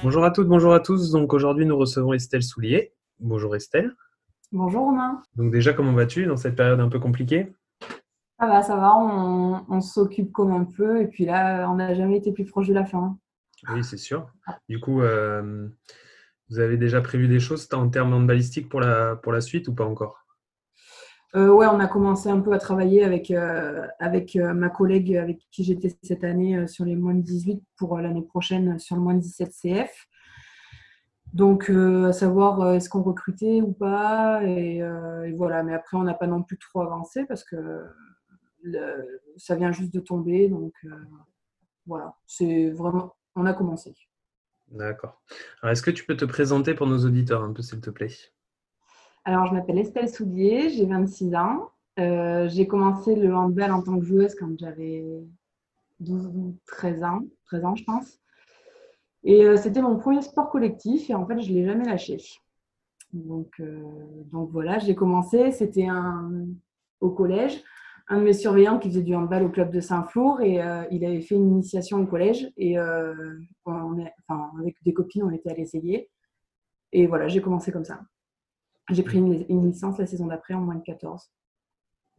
Bonjour 0.00 0.24
à 0.24 0.30
toutes, 0.30 0.46
bonjour 0.46 0.72
à 0.72 0.78
tous. 0.78 1.10
Donc 1.10 1.32
aujourd'hui 1.32 1.66
nous 1.66 1.76
recevons 1.76 2.12
Estelle 2.12 2.44
Soulier. 2.44 2.92
Bonjour 3.18 3.56
Estelle. 3.56 3.96
Bonjour 4.52 4.82
Romain. 4.82 5.22
Donc 5.34 5.50
déjà 5.50 5.72
comment 5.72 5.92
vas-tu 5.92 6.24
dans 6.26 6.36
cette 6.36 6.54
période 6.54 6.78
un 6.78 6.88
peu 6.88 7.00
compliquée? 7.00 7.52
Ça 8.38 8.46
va, 8.46 8.62
ça 8.62 8.76
va, 8.76 8.96
on, 8.96 9.64
on 9.68 9.80
s'occupe 9.80 10.30
comme 10.30 10.52
un 10.52 10.62
peu 10.62 11.02
et 11.02 11.08
puis 11.08 11.24
là, 11.24 11.68
on 11.68 11.74
n'a 11.74 11.94
jamais 11.94 12.18
été 12.18 12.30
plus 12.30 12.44
proche 12.44 12.68
de 12.68 12.74
la 12.74 12.84
fin. 12.84 13.18
Oui 13.72 13.82
c'est 13.82 13.96
sûr. 13.96 14.30
Du 14.68 14.78
coup, 14.78 15.02
euh, 15.02 15.68
vous 16.48 16.60
avez 16.60 16.76
déjà 16.76 17.00
prévu 17.00 17.26
des 17.26 17.40
choses 17.40 17.68
en 17.72 17.88
termes 17.88 18.28
pour 18.70 18.80
la, 18.80 19.16
pour 19.16 19.32
la 19.32 19.40
suite 19.40 19.66
ou 19.66 19.74
pas 19.74 19.84
encore? 19.84 20.24
Euh, 21.34 21.50
ouais, 21.50 21.66
on 21.66 21.78
a 21.78 21.86
commencé 21.86 22.30
un 22.30 22.40
peu 22.40 22.52
à 22.52 22.58
travailler 22.58 23.04
avec, 23.04 23.30
euh, 23.30 23.86
euh, 24.00 24.54
ma 24.54 24.70
collègue 24.70 25.14
avec 25.16 25.46
qui 25.50 25.62
j'étais 25.62 25.94
cette 26.02 26.24
année 26.24 26.66
sur 26.66 26.84
les 26.84 26.96
moins 26.96 27.14
de 27.14 27.20
18 27.20 27.62
pour 27.76 27.98
l'année 27.98 28.22
prochaine 28.22 28.78
sur 28.78 28.96
le 28.96 29.02
moins 29.02 29.14
de 29.14 29.20
17 29.20 29.52
CF. 29.52 30.08
Donc, 31.34 31.68
à 31.68 32.12
savoir 32.12 32.72
est-ce 32.72 32.88
qu'on 32.88 33.02
recrutait 33.02 33.60
ou 33.60 33.72
pas. 33.72 34.42
Et, 34.44 34.82
voilà, 35.36 35.62
mais 35.62 35.74
après, 35.74 35.98
on 35.98 36.02
n'a 36.02 36.14
pas 36.14 36.26
non 36.26 36.42
plus 36.42 36.56
trop 36.56 36.80
avancé 36.80 37.26
parce 37.26 37.44
que 37.44 37.84
ça 39.36 39.54
vient 39.54 39.70
juste 39.70 39.92
de 39.92 40.00
tomber. 40.00 40.48
Donc, 40.48 40.72
voilà, 41.86 42.16
c'est 42.26 42.70
vraiment, 42.70 43.14
on 43.36 43.44
a 43.44 43.52
commencé. 43.52 43.94
D'accord. 44.70 45.22
Alors 45.62 45.72
est-ce 45.72 45.82
que 45.82 45.90
tu 45.90 46.04
peux 46.04 46.16
te 46.16 46.24
présenter 46.24 46.74
pour 46.74 46.86
nos 46.86 47.04
auditeurs 47.04 47.42
un 47.42 47.52
peu 47.52 47.62
s'il 47.62 47.80
te 47.80 47.90
plaît? 47.90 48.10
Alors, 49.24 49.46
je 49.46 49.52
m'appelle 49.52 49.78
Estelle 49.78 50.08
Soulier, 50.08 50.70
j'ai 50.70 50.86
26 50.86 51.34
ans. 51.34 51.70
Euh, 51.98 52.48
j'ai 52.48 52.66
commencé 52.66 53.16
le 53.16 53.34
handball 53.34 53.72
en 53.72 53.82
tant 53.82 53.98
que 53.98 54.04
joueuse 54.04 54.34
quand 54.36 54.56
j'avais 54.58 55.04
12 56.00 56.26
ou 56.26 56.56
13 56.66 57.02
ans, 57.02 57.20
13 57.46 57.64
ans, 57.64 57.74
je 57.74 57.84
pense. 57.84 58.20
Et 59.24 59.44
euh, 59.44 59.56
c'était 59.56 59.82
mon 59.82 59.96
premier 59.96 60.22
sport 60.22 60.48
collectif 60.48 61.10
et 61.10 61.14
en 61.14 61.26
fait, 61.26 61.40
je 61.40 61.50
ne 61.50 61.56
l'ai 61.56 61.64
jamais 61.64 61.84
lâché. 61.84 62.18
Donc, 63.12 63.54
euh, 63.58 63.82
donc 64.30 64.50
voilà, 64.50 64.78
j'ai 64.78 64.94
commencé, 64.94 65.50
c'était 65.50 65.88
au 67.00 67.10
collège, 67.10 67.62
un 68.06 68.18
de 68.18 68.24
mes 68.24 68.32
surveillants 68.32 68.78
qui 68.78 68.88
faisait 68.88 69.02
du 69.02 69.14
handball 69.14 69.42
au 69.42 69.48
club 69.48 69.72
de 69.72 69.80
Saint-Flour 69.80 70.40
et 70.40 70.60
il 70.90 71.04
avait 71.04 71.20
fait 71.20 71.34
une 71.34 71.50
initiation 71.50 72.00
au 72.00 72.06
collège 72.06 72.50
et 72.56 72.78
on 72.78 73.98
est, 73.98 74.12
enfin, 74.26 74.50
avec 74.60 74.76
des 74.84 74.94
copines, 74.94 75.24
on 75.24 75.30
était 75.30 75.50
à 75.50 75.54
l'essayer. 75.54 76.08
Et 76.92 77.06
voilà, 77.06 77.28
j'ai 77.28 77.42
commencé 77.42 77.72
comme 77.72 77.84
ça. 77.84 78.00
J'ai 78.90 79.02
pris 79.02 79.18
une, 79.18 79.44
une 79.48 79.66
licence 79.66 79.98
la 79.98 80.06
saison 80.06 80.26
d'après 80.26 80.54
en 80.54 80.60
moins 80.60 80.76
de 80.76 80.82
14. 80.82 81.30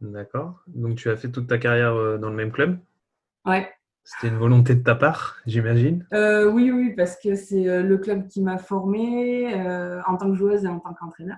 D'accord. 0.00 0.62
Donc 0.68 0.96
tu 0.96 1.10
as 1.10 1.16
fait 1.16 1.30
toute 1.30 1.46
ta 1.46 1.58
carrière 1.58 1.94
euh, 1.94 2.18
dans 2.18 2.30
le 2.30 2.36
même 2.36 2.52
club? 2.52 2.78
Ouais. 3.44 3.68
C'était 4.04 4.28
une 4.28 4.38
volonté 4.38 4.74
de 4.74 4.82
ta 4.82 4.94
part, 4.94 5.36
j'imagine? 5.46 6.06
Euh, 6.14 6.50
oui, 6.50 6.70
oui, 6.70 6.94
parce 6.96 7.16
que 7.16 7.34
c'est 7.34 7.68
euh, 7.68 7.82
le 7.82 7.98
club 7.98 8.28
qui 8.28 8.42
m'a 8.42 8.58
formée 8.58 9.54
euh, 9.54 10.00
en 10.06 10.16
tant 10.16 10.30
que 10.30 10.36
joueuse 10.36 10.64
et 10.64 10.68
en 10.68 10.80
tant 10.80 10.94
qu'entraîneur. 10.94 11.36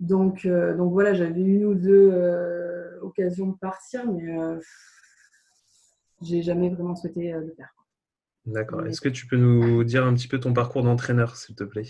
Donc, 0.00 0.44
euh, 0.44 0.76
donc 0.76 0.92
voilà, 0.92 1.14
j'avais 1.14 1.40
une 1.40 1.64
ou 1.64 1.74
deux 1.74 2.12
occasions 3.00 3.46
de 3.46 3.56
partir, 3.56 4.10
mais 4.10 4.36
j'ai 6.20 6.42
jamais 6.42 6.68
vraiment 6.68 6.96
souhaité 6.96 7.32
le 7.32 7.54
faire. 7.56 7.72
D'accord. 8.44 8.84
Est-ce 8.86 9.00
que 9.00 9.08
tu 9.08 9.26
peux 9.26 9.36
nous 9.36 9.84
dire 9.84 10.04
un 10.04 10.12
petit 10.14 10.28
peu 10.28 10.40
ton 10.40 10.52
parcours 10.52 10.82
d'entraîneur, 10.82 11.36
s'il 11.36 11.54
te 11.54 11.64
plaît? 11.64 11.86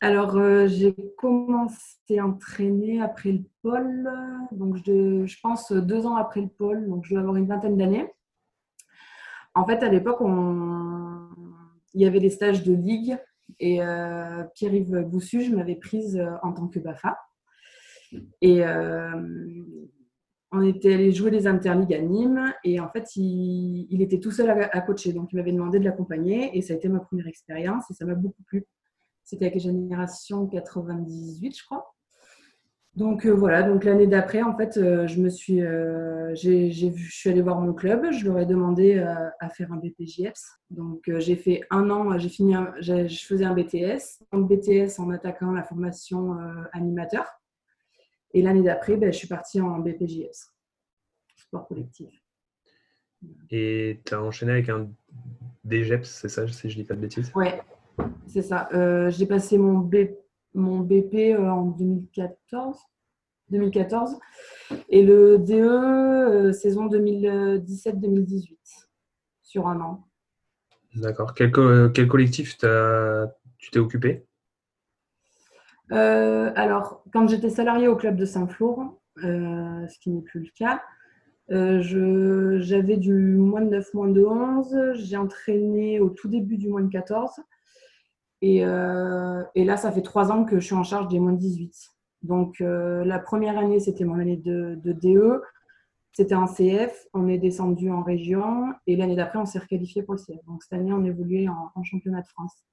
Alors, 0.00 0.36
euh, 0.36 0.66
j'ai 0.66 0.94
commencé 1.16 2.18
à 2.18 2.26
entraîner 2.26 3.00
après 3.00 3.32
le 3.32 3.42
pôle, 3.62 4.10
donc 4.52 4.76
je, 4.84 5.24
je 5.24 5.40
pense 5.40 5.72
deux 5.72 6.06
ans 6.06 6.16
après 6.16 6.42
le 6.42 6.48
pôle, 6.48 6.86
donc 6.86 7.04
je 7.06 7.14
dois 7.14 7.20
avoir 7.20 7.36
une 7.36 7.46
vingtaine 7.46 7.78
d'années. 7.78 8.12
En 9.54 9.64
fait, 9.64 9.82
à 9.82 9.88
l'époque, 9.88 10.18
il 11.94 12.02
y 12.02 12.06
avait 12.06 12.20
des 12.20 12.28
stages 12.28 12.62
de 12.62 12.74
ligue 12.74 13.16
et 13.58 13.82
euh, 13.82 14.44
Pierre-Yves 14.54 15.00
Boussuge 15.00 15.50
m'avait 15.50 15.76
prise 15.76 16.18
euh, 16.18 16.32
en 16.42 16.52
tant 16.52 16.68
que 16.68 16.78
BAFA. 16.78 17.18
Et 18.42 18.62
on 20.52 20.62
était 20.62 20.94
allé 20.94 21.10
jouer 21.10 21.30
les 21.30 21.46
interligues 21.46 21.94
à 21.94 22.00
Nîmes 22.00 22.52
et 22.64 22.80
en 22.80 22.88
fait, 22.88 23.16
il, 23.16 24.00
était 24.00 24.20
tout 24.20 24.30
seul 24.30 24.50
à 24.50 24.80
coacher, 24.82 25.12
donc 25.12 25.32
il 25.32 25.36
m'avait 25.36 25.52
demandé 25.52 25.78
de 25.78 25.84
l'accompagner 25.84 26.56
et 26.56 26.62
ça 26.62 26.74
a 26.74 26.76
été 26.76 26.88
ma 26.88 27.00
première 27.00 27.26
expérience 27.26 27.90
et 27.90 27.94
ça 27.94 28.04
m'a 28.04 28.14
beaucoup 28.14 28.42
plu. 28.44 28.64
C'était 29.26 29.46
avec 29.46 29.56
la 29.56 29.60
génération 29.60 30.46
98, 30.46 31.58
je 31.58 31.64
crois. 31.64 31.92
Donc 32.94 33.26
euh, 33.26 33.30
voilà, 33.34 33.64
donc 33.64 33.84
l'année 33.84 34.06
d'après, 34.06 34.40
en 34.40 34.56
fait, 34.56 34.78
euh, 34.78 35.06
je 35.08 35.20
me 35.20 35.28
suis, 35.28 35.60
euh, 35.60 36.32
j'ai, 36.34 36.70
j'ai 36.70 36.88
vu- 36.88 37.04
je 37.04 37.14
suis 37.14 37.28
allée 37.28 37.42
voir 37.42 37.60
mon 37.60 37.74
club, 37.74 38.10
je 38.12 38.24
leur 38.24 38.38
ai 38.38 38.46
demandé 38.46 38.98
à 39.40 39.48
faire 39.50 39.70
un 39.72 39.76
BPJEPS. 39.76 40.42
Donc 40.70 41.02
j'ai 41.18 41.34
fait 41.36 41.62
un 41.70 41.90
an, 41.90 42.16
j'ai 42.18 42.28
fini, 42.28 42.54
un- 42.54 42.72
j'ai- 42.78 43.08
je 43.08 43.26
faisais 43.26 43.44
un 43.44 43.52
BTS, 43.52 44.22
un 44.32 44.38
BTS 44.40 44.98
en 45.00 45.10
attaquant 45.10 45.50
la 45.52 45.64
formation 45.64 46.36
animateur. 46.72 47.26
Et 48.32 48.42
l'année 48.42 48.62
d'après, 48.62 48.96
ben, 48.96 49.12
je 49.12 49.18
suis 49.18 49.28
partie 49.28 49.60
en 49.60 49.80
BPJEPS, 49.80 50.52
sport 51.36 51.66
collectif. 51.66 52.22
Et 53.50 54.00
tu 54.04 54.14
as 54.14 54.22
enchaîné 54.22 54.52
avec 54.52 54.68
un 54.68 54.88
DGEPS, 55.64 56.04
c'est 56.08 56.28
ça, 56.28 56.46
si 56.46 56.70
je 56.70 56.76
dis 56.76 56.84
pas 56.84 56.94
de 56.94 57.00
bêtises? 57.00 57.32
Ouais, 57.34 57.60
c'est 58.26 58.42
ça. 58.42 58.68
Euh, 58.72 59.10
j'ai 59.10 59.26
passé 59.26 59.58
mon, 59.58 59.80
B- 59.80 60.14
mon 60.54 60.80
BP 60.80 61.34
euh, 61.34 61.48
en 61.50 61.62
2014, 61.66 62.78
2014 63.50 64.18
et 64.88 65.02
le 65.04 65.38
DE 65.38 65.54
euh, 65.54 66.52
saison 66.52 66.86
2017-2018 66.88 68.56
sur 69.42 69.68
un 69.68 69.80
an. 69.80 70.06
D'accord. 70.94 71.34
Quel, 71.34 71.50
co- 71.52 71.88
quel 71.90 72.08
collectif 72.08 72.56
t'as- 72.58 73.32
tu 73.58 73.70
t'es 73.70 73.78
occupé? 73.78 74.26
Euh, 75.92 76.50
alors, 76.56 77.04
quand 77.12 77.28
j'étais 77.28 77.50
salariée 77.50 77.86
au 77.88 77.96
club 77.96 78.16
de 78.16 78.24
Saint-Flour, 78.24 78.98
euh, 79.24 79.86
ce 79.86 79.98
qui 80.00 80.10
n'est 80.10 80.22
plus 80.22 80.40
le 80.40 80.48
cas, 80.56 80.82
j'avais 81.48 82.96
du 82.96 83.12
moins 83.12 83.60
de 83.60 83.68
9, 83.70 83.94
moins 83.94 84.08
de 84.08 84.24
11. 84.24 84.76
J'ai 84.94 85.16
entraîné 85.16 86.00
au 86.00 86.10
tout 86.10 86.28
début 86.28 86.56
du 86.56 86.68
moins 86.68 86.82
de 86.82 86.90
14. 86.90 87.40
Et, 88.42 88.64
euh, 88.64 89.42
et 89.54 89.64
là, 89.64 89.76
ça 89.76 89.90
fait 89.92 90.02
trois 90.02 90.30
ans 90.30 90.44
que 90.44 90.60
je 90.60 90.66
suis 90.66 90.74
en 90.74 90.84
charge 90.84 91.08
des 91.08 91.18
moins 91.18 91.32
de 91.32 91.38
18. 91.38 91.74
Donc, 92.22 92.60
euh, 92.60 93.04
la 93.04 93.18
première 93.18 93.58
année, 93.58 93.80
c'était 93.80 94.04
mon 94.04 94.18
année 94.18 94.36
de, 94.36 94.78
de 94.82 94.92
DE. 94.92 95.42
C'était 96.12 96.34
en 96.34 96.46
CF. 96.46 97.06
On 97.14 97.28
est 97.28 97.38
descendu 97.38 97.90
en 97.90 98.02
région. 98.02 98.72
Et 98.86 98.96
l'année 98.96 99.16
d'après, 99.16 99.38
on 99.38 99.46
s'est 99.46 99.58
requalifié 99.58 100.02
pour 100.02 100.14
le 100.14 100.20
CF. 100.20 100.44
Donc, 100.46 100.62
cette 100.62 100.74
année, 100.74 100.92
on 100.92 101.04
évoluait 101.04 101.48
en, 101.48 101.70
en 101.74 101.82
championnat 101.82 102.22
de 102.22 102.28
France. 102.28 102.64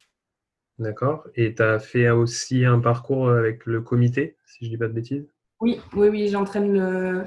D'accord. 0.79 1.27
Et 1.35 1.53
tu 1.55 1.61
as 1.61 1.79
fait 1.79 2.09
aussi 2.09 2.65
un 2.65 2.79
parcours 2.79 3.29
avec 3.29 3.65
le 3.65 3.81
comité, 3.81 4.37
si 4.45 4.65
je 4.65 4.71
dis 4.71 4.77
pas 4.77 4.87
de 4.87 4.93
bêtises? 4.93 5.27
Oui, 5.61 5.79
oui, 5.95 6.09
oui, 6.09 6.27
j'entraîne 6.29 6.73
le, 6.73 7.23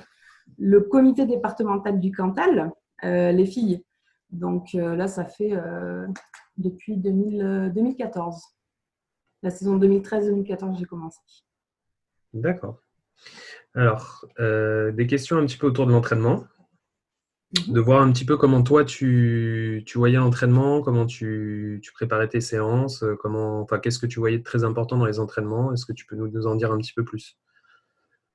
le 0.58 0.80
comité 0.80 1.26
départemental 1.26 2.00
du 2.00 2.10
Cantal, 2.12 2.72
euh, 3.04 3.30
les 3.30 3.46
filles. 3.46 3.84
Donc 4.30 4.72
là, 4.72 5.06
ça 5.06 5.24
fait 5.24 5.52
depuis 6.58 6.96
2000, 6.96 7.42
euh, 7.42 7.68
2014. 7.70 8.42
La 9.42 9.50
saison 9.50 9.78
2013-2014, 9.78 10.78
j'ai 10.78 10.84
commencé. 10.84 11.18
D'accord. 12.32 12.80
Alors, 13.74 14.24
euh, 14.40 14.92
des 14.92 15.06
questions 15.06 15.36
un 15.38 15.46
petit 15.46 15.58
peu 15.58 15.66
autour 15.66 15.86
de 15.86 15.92
l'entraînement. 15.92 16.44
Mhm. 17.68 17.74
de 17.74 17.80
voir 17.80 18.02
un 18.02 18.10
petit 18.12 18.24
peu 18.24 18.36
comment 18.36 18.60
toi 18.64 18.84
tu, 18.84 19.84
tu 19.86 19.98
voyais 19.98 20.16
l'entraînement, 20.16 20.82
comment 20.82 21.06
tu, 21.06 21.78
tu 21.80 21.92
préparais 21.92 22.28
tes 22.28 22.40
séances, 22.40 23.04
euh, 23.04 23.14
comment, 23.14 23.60
enfin, 23.60 23.78
qu'est-ce 23.78 24.00
que 24.00 24.06
tu 24.06 24.18
voyais 24.18 24.38
de 24.38 24.42
très 24.42 24.64
important 24.64 24.98
dans 24.98 25.06
les 25.06 25.20
entraînements? 25.20 25.72
Est-ce 25.72 25.86
que 25.86 25.92
tu 25.92 26.06
peux 26.06 26.16
nous, 26.16 26.26
nous 26.28 26.46
en 26.48 26.56
dire 26.56 26.72
un 26.72 26.78
petit 26.78 26.92
peu 26.92 27.04
plus? 27.04 27.38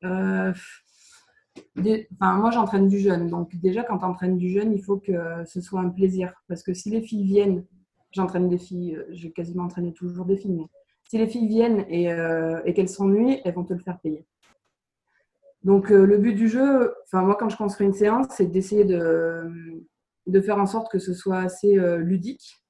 Euh, 0.05 0.53
des- 1.75 2.07
enfin, 2.13 2.37
moi, 2.37 2.51
j'entraîne 2.51 2.87
du 2.87 2.99
jeune. 2.99 3.27
Donc 3.29 3.53
déjà, 3.57 3.83
quand 3.83 3.99
tu 3.99 4.05
entraînes 4.05 4.37
du 4.37 4.49
jeune, 4.49 4.71
il 4.71 4.81
faut 4.81 4.97
que 4.97 5.43
ce 5.45 5.59
soit 5.59 5.81
un 5.81 5.89
plaisir. 5.89 6.33
Parce 6.47 6.63
que 6.63 6.73
si 6.73 6.89
les 6.89 7.01
filles 7.01 7.25
viennent, 7.25 7.65
j'entraîne 8.11 8.49
des 8.49 8.57
filles, 8.57 8.95
euh, 8.95 9.05
j'ai 9.09 9.31
quasiment 9.31 9.63
entraîné 9.63 9.93
toujours 9.93 10.25
des 10.25 10.37
filles, 10.37 10.53
mais 10.53 10.67
si 11.09 11.17
les 11.17 11.27
filles 11.27 11.47
viennent 11.47 11.85
et, 11.89 12.11
euh, 12.11 12.61
et 12.65 12.73
qu'elles 12.73 12.89
s'ennuient, 12.89 13.41
elles 13.43 13.53
vont 13.53 13.63
te 13.63 13.73
le 13.73 13.79
faire 13.79 13.99
payer. 13.99 14.25
Donc, 15.63 15.91
euh, 15.91 16.05
le 16.05 16.17
but 16.17 16.33
du 16.33 16.47
jeu, 16.47 16.93
enfin, 17.05 17.21
moi, 17.21 17.35
quand 17.35 17.49
je 17.49 17.57
construis 17.57 17.87
une 17.87 17.93
séance, 17.93 18.27
c'est 18.31 18.47
d'essayer 18.47 18.85
de, 18.85 19.83
de 20.27 20.41
faire 20.41 20.57
en 20.57 20.65
sorte 20.65 20.91
que 20.91 20.99
ce 20.99 21.13
soit 21.13 21.39
assez 21.39 21.75
ludique. 21.99 22.63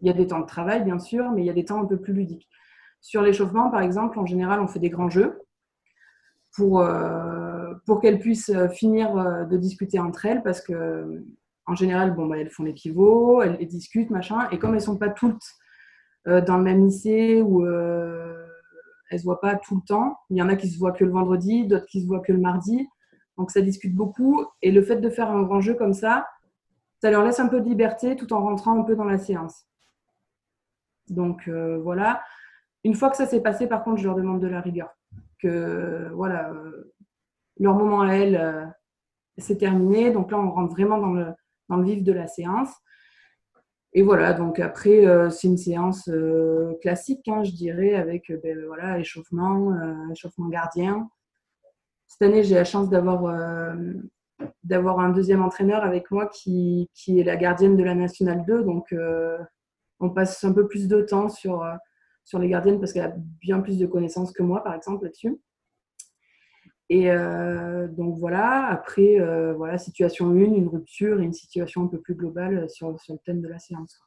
Il 0.00 0.06
y 0.06 0.10
a 0.10 0.12
des 0.12 0.26
temps 0.26 0.40
de 0.40 0.46
travail, 0.46 0.84
bien 0.84 0.98
sûr, 0.98 1.30
mais 1.32 1.42
il 1.42 1.46
y 1.46 1.50
a 1.50 1.54
des 1.54 1.64
temps 1.64 1.80
un 1.82 1.86
peu 1.86 1.98
plus 1.98 2.12
ludiques. 2.12 2.48
Sur 3.00 3.22
l'échauffement, 3.22 3.70
par 3.70 3.80
exemple, 3.80 4.18
en 4.18 4.26
général, 4.26 4.60
on 4.60 4.68
fait 4.68 4.78
des 4.78 4.90
grands 4.90 5.10
jeux 5.10 5.40
pour, 6.54 6.84
pour 7.86 8.00
qu'elles 8.00 8.20
puissent 8.20 8.52
finir 8.72 9.46
de 9.46 9.56
discuter 9.56 9.98
entre 9.98 10.26
elles 10.26 10.42
parce 10.42 10.60
que 10.60 11.24
en 11.66 11.74
général, 11.74 12.14
bon, 12.14 12.26
bah, 12.26 12.38
elles 12.38 12.50
font 12.50 12.64
les 12.64 12.72
pivots, 12.72 13.42
elles, 13.42 13.56
discutent, 13.66 14.10
machin. 14.10 14.48
Et 14.50 14.58
comme 14.58 14.70
elles 14.70 14.80
ne 14.80 14.84
sont 14.84 14.98
pas 14.98 15.10
toutes 15.10 15.44
dans 16.26 16.56
le 16.56 16.62
même 16.62 16.86
lycée 16.86 17.42
ou 17.42 17.66
elles 19.10 19.18
se 19.18 19.24
voient 19.24 19.40
pas 19.40 19.56
tout 19.56 19.76
le 19.76 19.82
temps. 19.86 20.18
Il 20.30 20.36
y 20.36 20.42
en 20.42 20.48
a 20.48 20.56
qui 20.56 20.68
se 20.68 20.78
voient 20.78 20.92
que 20.92 21.04
le 21.04 21.10
vendredi, 21.10 21.66
d'autres 21.66 21.86
qui 21.86 22.02
se 22.02 22.06
voient 22.06 22.20
que 22.20 22.32
le 22.32 22.38
mardi. 22.38 22.88
Donc 23.36 23.50
ça 23.50 23.60
discute 23.60 23.94
beaucoup. 23.94 24.44
Et 24.62 24.70
le 24.70 24.82
fait 24.82 24.96
de 24.96 25.10
faire 25.10 25.30
un 25.30 25.42
grand 25.42 25.60
jeu 25.60 25.74
comme 25.74 25.94
ça, 25.94 26.26
ça 27.00 27.10
leur 27.10 27.24
laisse 27.24 27.40
un 27.40 27.48
peu 27.48 27.60
de 27.60 27.68
liberté 27.68 28.16
tout 28.16 28.32
en 28.32 28.42
rentrant 28.42 28.78
un 28.78 28.82
peu 28.82 28.96
dans 28.96 29.04
la 29.04 29.18
séance. 29.18 29.66
Donc 31.08 31.48
euh, 31.48 31.78
voilà. 31.78 32.22
Une 32.82 32.94
fois 32.94 33.10
que 33.10 33.16
ça 33.16 33.26
s'est 33.26 33.42
passé, 33.42 33.66
par 33.66 33.82
contre, 33.82 33.98
je 33.98 34.06
leur 34.06 34.16
demande 34.16 34.40
de 34.40 34.46
la 34.46 34.60
rigueur. 34.60 34.90
Que 35.38 36.10
voilà, 36.14 36.50
euh, 36.50 36.94
leur 37.58 37.74
moment 37.74 38.02
à 38.02 38.14
elles, 38.14 38.36
euh, 38.36 38.64
c'est 39.38 39.58
terminé. 39.58 40.10
Donc 40.10 40.30
là, 40.30 40.38
on 40.38 40.50
rentre 40.50 40.72
vraiment 40.72 40.98
dans 40.98 41.12
le, 41.12 41.26
dans 41.68 41.76
le 41.76 41.84
vif 41.84 42.02
de 42.02 42.12
la 42.12 42.26
séance. 42.26 42.70
Et 43.96 44.02
voilà, 44.02 44.32
donc 44.32 44.58
après, 44.58 45.06
euh, 45.06 45.30
c'est 45.30 45.46
une 45.46 45.56
séance 45.56 46.08
euh, 46.08 46.74
classique, 46.82 47.28
hein, 47.28 47.44
je 47.44 47.52
dirais, 47.52 47.94
avec 47.94 48.28
euh, 48.30 48.40
ben, 48.42 48.58
voilà, 48.66 48.98
échauffement, 48.98 49.72
échauffement 50.10 50.48
gardien. 50.48 51.08
Cette 52.08 52.22
année, 52.22 52.42
j'ai 52.42 52.56
la 52.56 52.64
chance 52.64 52.90
d'avoir 52.90 53.76
d'avoir 54.64 54.98
un 54.98 55.10
deuxième 55.10 55.42
entraîneur 55.42 55.84
avec 55.84 56.10
moi 56.10 56.26
qui, 56.26 56.90
qui, 56.92 57.20
est 57.20 57.24
la 57.24 57.36
gardienne 57.36 57.76
de 57.76 57.84
la 57.84 57.94
Nationale 57.94 58.44
2. 58.46 58.64
Donc, 58.64 58.94
on 60.00 60.10
passe 60.10 60.42
un 60.44 60.52
peu 60.52 60.66
plus 60.66 60.86
de 60.88 61.00
temps 61.02 61.28
sur, 61.28 61.64
sur 62.24 62.38
les 62.38 62.48
gardiennes 62.48 62.78
parce 62.80 62.92
qu'elle 62.92 63.04
a 63.04 63.14
bien 63.40 63.60
plus 63.60 63.78
de 63.78 63.86
connaissances 63.86 64.32
que 64.32 64.42
moi, 64.42 64.62
par 64.62 64.74
exemple, 64.74 65.04
là-dessus. 65.04 65.40
Et 66.90 67.10
euh, 67.10 67.88
donc 67.88 68.18
voilà, 68.18 68.66
après, 68.66 69.18
euh, 69.18 69.54
voilà, 69.54 69.78
situation 69.78 70.30
1, 70.30 70.34
une 70.34 70.68
rupture 70.68 71.20
et 71.20 71.24
une 71.24 71.32
situation 71.32 71.84
un 71.84 71.86
peu 71.86 71.98
plus 71.98 72.14
globale 72.14 72.68
sur, 72.68 72.98
sur 73.00 73.14
le 73.14 73.20
thème 73.24 73.40
de 73.40 73.48
la 73.48 73.58
séance. 73.58 74.00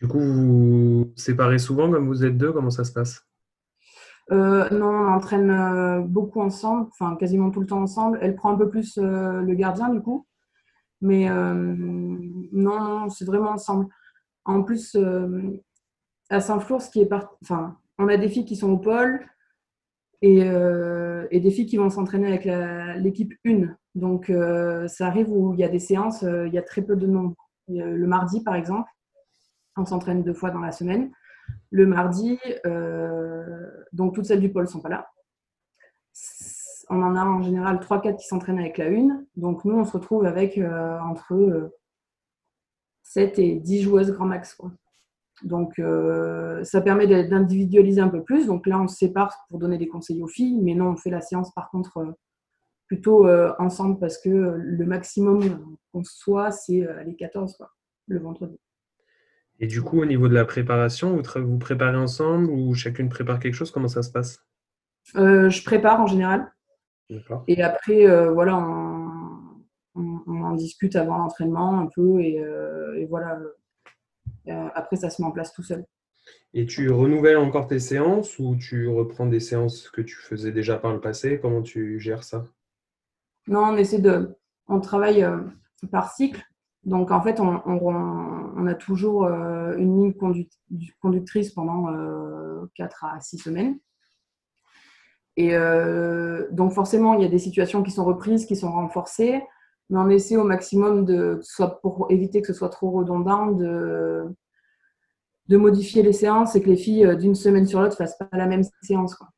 Du 0.00 0.08
coup, 0.08 0.18
vous, 0.18 1.04
vous 1.04 1.12
séparez 1.16 1.58
souvent 1.58 1.90
comme 1.90 2.06
vous 2.06 2.24
êtes 2.24 2.38
deux 2.38 2.52
Comment 2.52 2.70
ça 2.70 2.84
se 2.84 2.92
passe? 2.92 3.26
Euh, 4.30 4.70
Non, 4.70 4.88
on 4.88 5.12
entraîne 5.12 6.06
beaucoup 6.06 6.40
ensemble, 6.40 6.88
enfin 6.90 7.16
quasiment 7.16 7.50
tout 7.50 7.60
le 7.60 7.66
temps 7.66 7.82
ensemble. 7.82 8.18
Elle 8.22 8.34
prend 8.36 8.52
un 8.52 8.56
peu 8.56 8.70
plus 8.70 8.96
le 8.96 9.54
gardien 9.54 9.90
du 9.90 10.00
coup, 10.00 10.26
mais 11.02 11.28
non, 11.28 13.08
c'est 13.10 13.26
vraiment 13.26 13.50
ensemble. 13.50 13.88
En 14.44 14.62
plus, 14.62 14.96
à 16.30 16.40
Saint-Flour, 16.40 16.80
ce 16.80 16.90
qui 16.90 17.00
est 17.00 17.10
enfin, 17.42 17.76
on 17.98 18.08
a 18.08 18.16
des 18.16 18.28
filles 18.28 18.46
qui 18.46 18.56
sont 18.56 18.70
au 18.70 18.78
pôle, 18.78 19.20
euh, 20.24 21.26
et, 21.30 21.40
des 21.40 21.50
filles 21.50 21.66
qui 21.66 21.76
vont 21.76 21.90
s'entraîner 21.90 22.28
avec 22.28 22.44
l'équipe 23.02 23.34
1. 23.44 23.74
Donc, 23.94 24.30
euh, 24.30 24.86
ça 24.88 25.06
arrive 25.06 25.30
où 25.30 25.52
il 25.54 25.60
y 25.60 25.64
a 25.64 25.68
des 25.68 25.78
séances, 25.78 26.22
euh, 26.22 26.46
il 26.46 26.54
y 26.54 26.58
a 26.58 26.62
très 26.62 26.82
peu 26.82 26.96
de 26.96 27.06
nombre. 27.06 27.34
Le 27.68 28.06
mardi, 28.06 28.42
par 28.42 28.54
exemple, 28.54 28.90
on 29.76 29.84
s'entraîne 29.84 30.22
deux 30.22 30.34
fois 30.34 30.50
dans 30.50 30.60
la 30.60 30.72
semaine. 30.72 31.10
Le 31.70 31.86
mardi, 31.86 32.38
donc 33.92 34.14
toutes 34.14 34.26
celles 34.26 34.40
du 34.40 34.50
pôle 34.50 34.64
ne 34.64 34.68
sont 34.68 34.80
pas 34.80 34.88
là. 34.88 35.08
On 36.88 37.02
en 37.02 37.16
a 37.16 37.24
en 37.24 37.42
général 37.42 37.78
3-4 37.78 38.16
qui 38.16 38.26
s'entraînent 38.26 38.58
avec 38.58 38.78
la 38.78 38.86
1. 38.86 39.24
Donc, 39.36 39.64
nous, 39.64 39.74
on 39.74 39.84
se 39.84 39.92
retrouve 39.92 40.24
avec 40.26 40.58
entre 40.58 41.72
7 43.02 43.38
et 43.38 43.54
10 43.56 43.82
joueuses 43.82 44.12
grand 44.12 44.26
max. 44.26 44.60
Donc, 45.44 45.78
euh, 45.78 46.62
ça 46.64 46.80
permet 46.80 47.06
d'individualiser 47.24 48.00
un 48.00 48.08
peu 48.08 48.22
plus. 48.22 48.46
Donc 48.46 48.66
là, 48.66 48.80
on 48.80 48.88
se 48.88 48.96
sépare 48.96 49.36
pour 49.48 49.58
donner 49.58 49.78
des 49.78 49.88
conseils 49.88 50.22
aux 50.22 50.28
filles, 50.28 50.60
mais 50.62 50.74
non, 50.74 50.90
on 50.90 50.96
fait 50.96 51.10
la 51.10 51.20
séance 51.20 51.52
par 51.52 51.70
contre 51.70 51.98
euh, 51.98 52.12
plutôt 52.86 53.26
euh, 53.26 53.52
ensemble 53.58 53.98
parce 53.98 54.18
que 54.18 54.28
le 54.28 54.86
maximum 54.86 55.76
qu'on 55.92 56.04
soit, 56.04 56.50
c'est 56.50 56.86
les 57.04 57.16
14, 57.16 57.56
quoi, 57.56 57.70
le 58.08 58.20
vendredi. 58.20 58.58
Et 59.60 59.66
du 59.66 59.82
coup, 59.82 60.00
au 60.00 60.06
niveau 60.06 60.28
de 60.28 60.34
la 60.34 60.44
préparation, 60.44 61.16
vous, 61.16 61.22
vous 61.44 61.58
préparez 61.58 61.96
ensemble 61.96 62.50
ou 62.50 62.74
chacune 62.74 63.08
prépare 63.08 63.38
quelque 63.38 63.54
chose? 63.54 63.70
Comment 63.70 63.88
ça 63.88 64.02
se 64.02 64.10
passe? 64.10 64.44
Je 65.14 65.64
prépare 65.64 66.00
en 66.00 66.06
général. 66.06 66.52
Et 67.46 67.62
après, 67.62 68.30
voilà, 68.30 68.58
on, 69.94 70.42
en 70.42 70.54
discute 70.54 70.96
avant 70.96 71.18
l'entraînement 71.18 71.78
un 71.78 71.88
peu 71.94 72.20
et, 72.20 72.42
et 72.96 73.06
voilà 73.06 73.38
après, 74.50 74.96
ça 74.96 75.10
se 75.10 75.22
met 75.22 75.28
en 75.28 75.32
place 75.32 75.52
tout 75.52 75.62
seul. 75.62 75.84
Et 76.54 76.66
tu 76.66 76.90
renouvelles 76.90 77.38
encore 77.38 77.66
tes 77.66 77.78
séances 77.78 78.38
ou 78.38 78.56
tu 78.56 78.88
reprends 78.88 79.26
des 79.26 79.40
séances 79.40 79.90
que 79.90 80.02
tu 80.02 80.16
faisais 80.16 80.52
déjà 80.52 80.78
par 80.78 80.92
le 80.92 81.00
passé? 81.00 81.38
Comment 81.40 81.62
tu 81.62 81.98
gères 81.98 82.24
ça? 82.24 82.44
Non, 83.48 83.64
on 83.64 83.76
essaie 83.76 84.00
de. 84.00 84.36
On 84.68 84.80
travaille 84.80 85.24
euh, 85.24 85.38
par 85.90 86.12
cycle. 86.12 86.42
Donc, 86.84 87.10
en 87.10 87.22
fait, 87.22 87.40
on, 87.40 87.62
on, 87.64 88.66
a 88.66 88.74
toujours 88.74 89.24
euh, 89.24 89.76
une 89.76 90.02
ligne 90.02 90.42
conductrice 91.00 91.52
pendant 91.52 91.86
4 92.74 93.04
à 93.04 93.20
6 93.20 93.38
semaines. 93.38 93.78
Et 95.36 95.56
donc, 96.50 96.72
forcément, 96.72 97.14
il 97.14 97.22
y 97.22 97.24
a 97.24 97.28
des 97.28 97.38
situations 97.38 97.82
qui 97.82 97.92
sont 97.92 98.04
reprises, 98.04 98.46
qui 98.46 98.56
sont 98.56 98.70
renforcées 98.70 99.40
mais 99.92 99.98
on 99.98 100.08
essaie 100.08 100.38
au 100.38 100.44
maximum 100.44 101.04
de, 101.04 101.38
soit 101.42 101.78
pour 101.82 102.06
éviter 102.10 102.40
que 102.40 102.46
ce 102.46 102.54
soit 102.54 102.70
trop 102.70 102.90
redondant, 102.90 103.48
de, 103.48 104.24
de 105.48 105.56
modifier 105.58 106.02
les 106.02 106.14
séances 106.14 106.56
et 106.56 106.62
que 106.62 106.70
les 106.70 106.76
filles 106.76 107.04
euh, 107.04 107.14
d'une 107.14 107.34
semaine 107.34 107.66
sur 107.66 107.82
l'autre 107.82 107.98
fassent 107.98 108.16
pas 108.16 108.26
la 108.32 108.46
même 108.46 108.62
séance. 108.80 109.14
Quoi. 109.14 109.28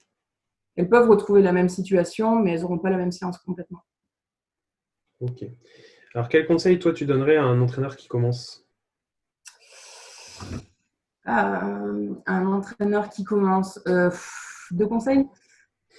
Elles 0.76 0.88
peuvent 0.88 1.10
retrouver 1.10 1.42
la 1.42 1.50
même 1.50 1.68
situation, 1.68 2.36
mais 2.36 2.52
elles 2.52 2.60
n'auront 2.60 2.78
pas 2.78 2.90
la 2.90 2.98
même 2.98 3.10
séance 3.10 3.36
complètement. 3.38 3.80
Ok. 5.18 5.44
Alors, 6.14 6.28
quel 6.28 6.46
conseil, 6.46 6.78
toi, 6.78 6.92
tu 6.92 7.04
donnerais 7.04 7.36
à 7.36 7.42
un 7.42 7.60
entraîneur 7.60 7.96
qui 7.96 8.06
commence? 8.06 8.64
Euh, 11.26 12.14
Un 12.26 12.46
entraîneur 12.46 13.08
qui 13.08 13.24
commence. 13.24 13.80
Euh, 13.88 14.10
deux 14.70 14.86
conseils. 14.86 15.26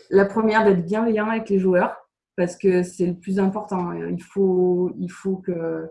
La 0.10 0.24
première, 0.24 0.63
d'être 0.63 0.86
bienveillant 0.86 1.30
avec 1.30 1.50
les 1.50 1.60
joueurs 1.60 2.05
parce 2.35 2.57
que 2.57 2.83
c'est 2.83 3.07
le 3.07 3.15
plus 3.15 3.39
important. 3.39 3.93
Il 3.93 4.21
faut, 4.21 4.93
il 4.97 5.09
faut 5.09 5.37
que 5.37 5.89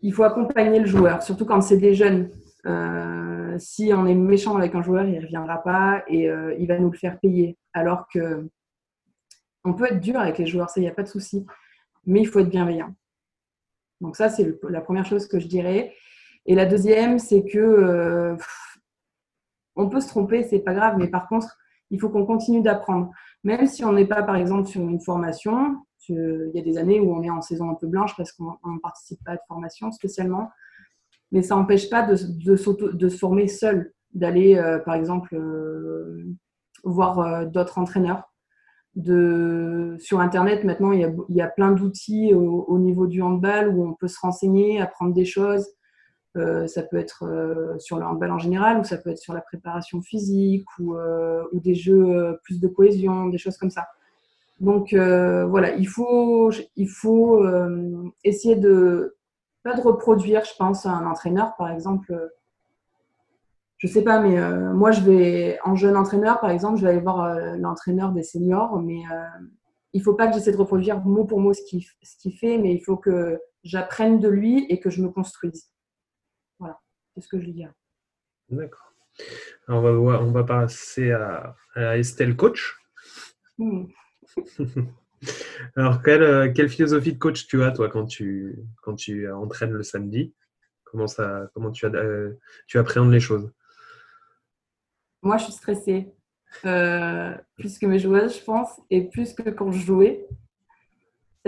il 0.00 0.12
faut 0.12 0.22
accompagner 0.22 0.78
le 0.78 0.86
joueur, 0.86 1.22
surtout 1.22 1.44
quand 1.44 1.60
c'est 1.60 1.78
des 1.78 1.94
jeunes. 1.94 2.30
Euh, 2.66 3.56
si 3.58 3.92
on 3.92 4.06
est 4.06 4.14
méchant 4.14 4.56
avec 4.56 4.74
un 4.74 4.82
joueur, 4.82 5.04
il 5.04 5.16
ne 5.16 5.22
reviendra 5.22 5.62
pas 5.62 6.04
et 6.06 6.28
euh, 6.28 6.54
il 6.58 6.66
va 6.68 6.78
nous 6.78 6.90
le 6.90 6.96
faire 6.96 7.18
payer. 7.18 7.56
Alors 7.72 8.06
que 8.12 8.48
on 9.64 9.74
peut 9.74 9.86
être 9.86 10.00
dur 10.00 10.18
avec 10.18 10.38
les 10.38 10.46
joueurs, 10.46 10.70
ça, 10.70 10.80
il 10.80 10.84
n'y 10.84 10.88
a 10.88 10.94
pas 10.94 11.02
de 11.02 11.08
souci. 11.08 11.44
Mais 12.06 12.20
il 12.20 12.26
faut 12.26 12.38
être 12.38 12.48
bienveillant. 12.48 12.94
Donc 14.00 14.16
ça, 14.16 14.28
c'est 14.28 14.58
la 14.68 14.80
première 14.80 15.04
chose 15.04 15.26
que 15.26 15.40
je 15.40 15.48
dirais. 15.48 15.92
Et 16.46 16.54
la 16.54 16.66
deuxième, 16.66 17.18
c'est 17.18 17.44
que 17.44 17.58
euh, 17.58 18.36
on 19.76 19.88
peut 19.88 20.00
se 20.00 20.08
tromper, 20.08 20.44
c'est 20.44 20.60
pas 20.60 20.74
grave, 20.74 20.96
mais 20.98 21.08
par 21.08 21.28
contre, 21.28 21.58
il 21.90 22.00
faut 22.00 22.08
qu'on 22.08 22.26
continue 22.26 22.62
d'apprendre. 22.62 23.10
Même 23.44 23.66
si 23.66 23.84
on 23.84 23.92
n'est 23.92 24.06
pas, 24.06 24.22
par 24.22 24.36
exemple, 24.36 24.68
sur 24.68 24.80
une 24.82 25.00
formation, 25.00 25.76
il 26.08 26.50
y 26.54 26.58
a 26.58 26.62
des 26.62 26.78
années 26.78 27.00
où 27.00 27.14
on 27.14 27.22
est 27.22 27.30
en 27.30 27.40
saison 27.40 27.70
un 27.70 27.74
peu 27.74 27.86
blanche 27.86 28.16
parce 28.16 28.32
qu'on 28.32 28.56
ne 28.64 28.78
participe 28.80 29.22
pas 29.24 29.32
à 29.32 29.36
de 29.36 29.40
formation 29.46 29.90
spécialement, 29.92 30.50
mais 31.32 31.42
ça 31.42 31.56
n'empêche 31.56 31.90
pas 31.90 32.02
de, 32.02 32.16
se 32.16 33.16
former 33.16 33.48
seul, 33.48 33.92
d'aller, 34.14 34.56
euh, 34.56 34.78
par 34.78 34.94
exemple, 34.94 35.34
euh, 35.34 36.24
voir 36.84 37.20
euh, 37.20 37.44
d'autres 37.44 37.78
entraîneurs. 37.78 38.22
Sur 38.96 40.20
Internet, 40.20 40.64
maintenant, 40.64 40.90
il 40.92 41.08
y 41.28 41.40
a, 41.40 41.46
plein 41.46 41.70
d'outils 41.70 42.34
au, 42.34 42.78
niveau 42.78 43.06
du 43.06 43.22
handball 43.22 43.68
où 43.68 43.86
on 43.86 43.94
peut 43.94 44.08
se 44.08 44.18
renseigner, 44.18 44.80
apprendre 44.80 45.14
des 45.14 45.24
choses. 45.24 45.68
Euh, 46.38 46.66
ça 46.66 46.82
peut 46.82 46.96
être 46.96 47.24
euh, 47.24 47.78
sur 47.78 47.98
le 47.98 48.04
handball 48.04 48.30
en 48.30 48.38
général, 48.38 48.78
ou 48.78 48.84
ça 48.84 48.96
peut 48.96 49.10
être 49.10 49.18
sur 49.18 49.34
la 49.34 49.40
préparation 49.40 50.00
physique, 50.00 50.66
ou, 50.78 50.94
euh, 50.94 51.44
des 51.52 51.74
jeux 51.74 52.38
plus 52.44 52.60
de 52.60 52.68
cohésion, 52.68 53.26
des 53.26 53.38
choses 53.38 53.56
comme 53.56 53.70
ça. 53.70 53.88
Donc 54.60 54.92
voilà, 54.92 55.74
il 55.76 55.86
faut, 55.86 56.50
il 56.76 56.88
faut 56.88 57.44
essayer 58.24 58.56
de 58.56 59.16
pas 59.62 59.74
de 59.74 59.80
reproduire, 59.80 60.44
je 60.44 60.56
pense, 60.58 60.86
un 60.86 61.06
entraîneur, 61.06 61.54
par 61.56 61.70
exemple. 61.70 62.30
je 63.76 63.86
sais 63.86 64.02
pas, 64.02 64.20
mais 64.20 64.36
moi, 64.74 64.90
je 64.90 65.02
vais 65.02 65.58
en 65.64 65.76
jeune 65.76 65.96
entraîneur, 65.96 66.40
par 66.40 66.50
exemple, 66.50 66.78
je 66.78 66.82
vais 66.82 66.90
aller 66.90 67.00
voir 67.00 67.38
l'entraîneur 67.56 68.10
des 68.10 68.24
seniors, 68.24 68.80
mais 68.80 69.02
il 69.92 70.02
faut 70.02 70.14
pas 70.14 70.26
que 70.26 70.34
j'essaie 70.34 70.52
de 70.52 70.56
reproduire 70.56 71.04
mot 71.04 71.24
pour 71.24 71.40
mot 71.40 71.52
ce 71.52 71.62
qu'il 71.62 72.32
fait, 72.32 72.58
mais 72.58 72.74
il 72.74 72.80
faut 72.80 72.96
que 72.96 73.40
j'apprenne 73.62 74.18
de 74.18 74.28
lui 74.28 74.66
et 74.70 74.80
que 74.80 74.90
je 74.90 75.02
me 75.02 75.08
construise 75.08 75.70
ce 77.20 77.28
que 77.28 77.40
je 77.40 77.50
dis. 77.50 77.64
D'accord. 78.48 78.92
On 79.66 79.80
va, 79.80 79.90
on 80.22 80.30
va 80.30 80.44
passer 80.44 81.12
à, 81.12 81.56
Estelle 81.98 82.36
Coach. 82.36 82.76
Hmm. 83.58 83.86
Alors, 85.76 86.02
quelle, 86.02 86.52
quelle, 86.52 86.68
philosophie 86.68 87.12
de 87.12 87.18
coach 87.18 87.46
tu 87.48 87.62
as, 87.64 87.72
toi, 87.72 87.88
quand 87.88 88.06
tu, 88.06 88.56
quand 88.82 88.94
tu 88.94 89.30
entraînes 89.30 89.72
le 89.72 89.82
samedi? 89.82 90.32
Comment, 90.84 91.08
ça, 91.08 91.50
comment 91.54 91.72
tu, 91.72 91.86
as, 91.86 91.90
tu 92.68 92.78
appréhendes 92.78 93.12
les 93.12 93.20
choses? 93.20 93.52
Moi, 95.22 95.36
je 95.38 95.44
suis 95.44 95.52
stressée. 95.52 96.14
Euh, 96.64 97.36
plus 97.56 97.78
que 97.78 97.86
mes 97.86 97.98
joueuses, 97.98 98.38
je 98.38 98.44
pense, 98.44 98.80
et 98.90 99.08
plus 99.08 99.34
que 99.34 99.50
quand 99.50 99.70
je 99.72 99.84
jouais. 99.84 100.26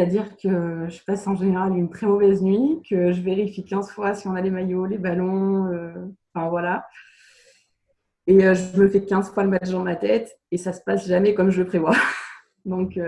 C'est-à-dire 0.01 0.35
que 0.39 0.89
je 0.89 1.05
passe 1.05 1.27
en 1.27 1.37
général 1.37 1.77
une 1.77 1.91
très 1.91 2.07
mauvaise 2.07 2.41
nuit, 2.41 2.81
que 2.89 3.13
je 3.13 3.21
vérifie 3.21 3.67
15 3.67 3.91
fois 3.91 4.15
si 4.15 4.27
on 4.29 4.35
a 4.35 4.41
les 4.41 4.49
maillots, 4.49 4.87
les 4.87 4.97
ballons, 4.97 5.67
euh, 5.67 5.93
enfin 6.33 6.49
voilà. 6.49 6.87
Et 8.27 8.47
euh, 8.47 8.55
je 8.55 8.81
me 8.81 8.89
fais 8.89 9.05
15 9.05 9.31
fois 9.31 9.43
le 9.43 9.51
match 9.51 9.69
dans 9.69 9.83
ma 9.83 9.97
tête 9.97 10.39
et 10.53 10.57
ça 10.57 10.73
se 10.73 10.81
passe 10.81 11.07
jamais 11.07 11.35
comme 11.35 11.51
je 11.51 11.61
le 11.61 11.67
prévois. 11.67 11.95
Donc 12.65 12.99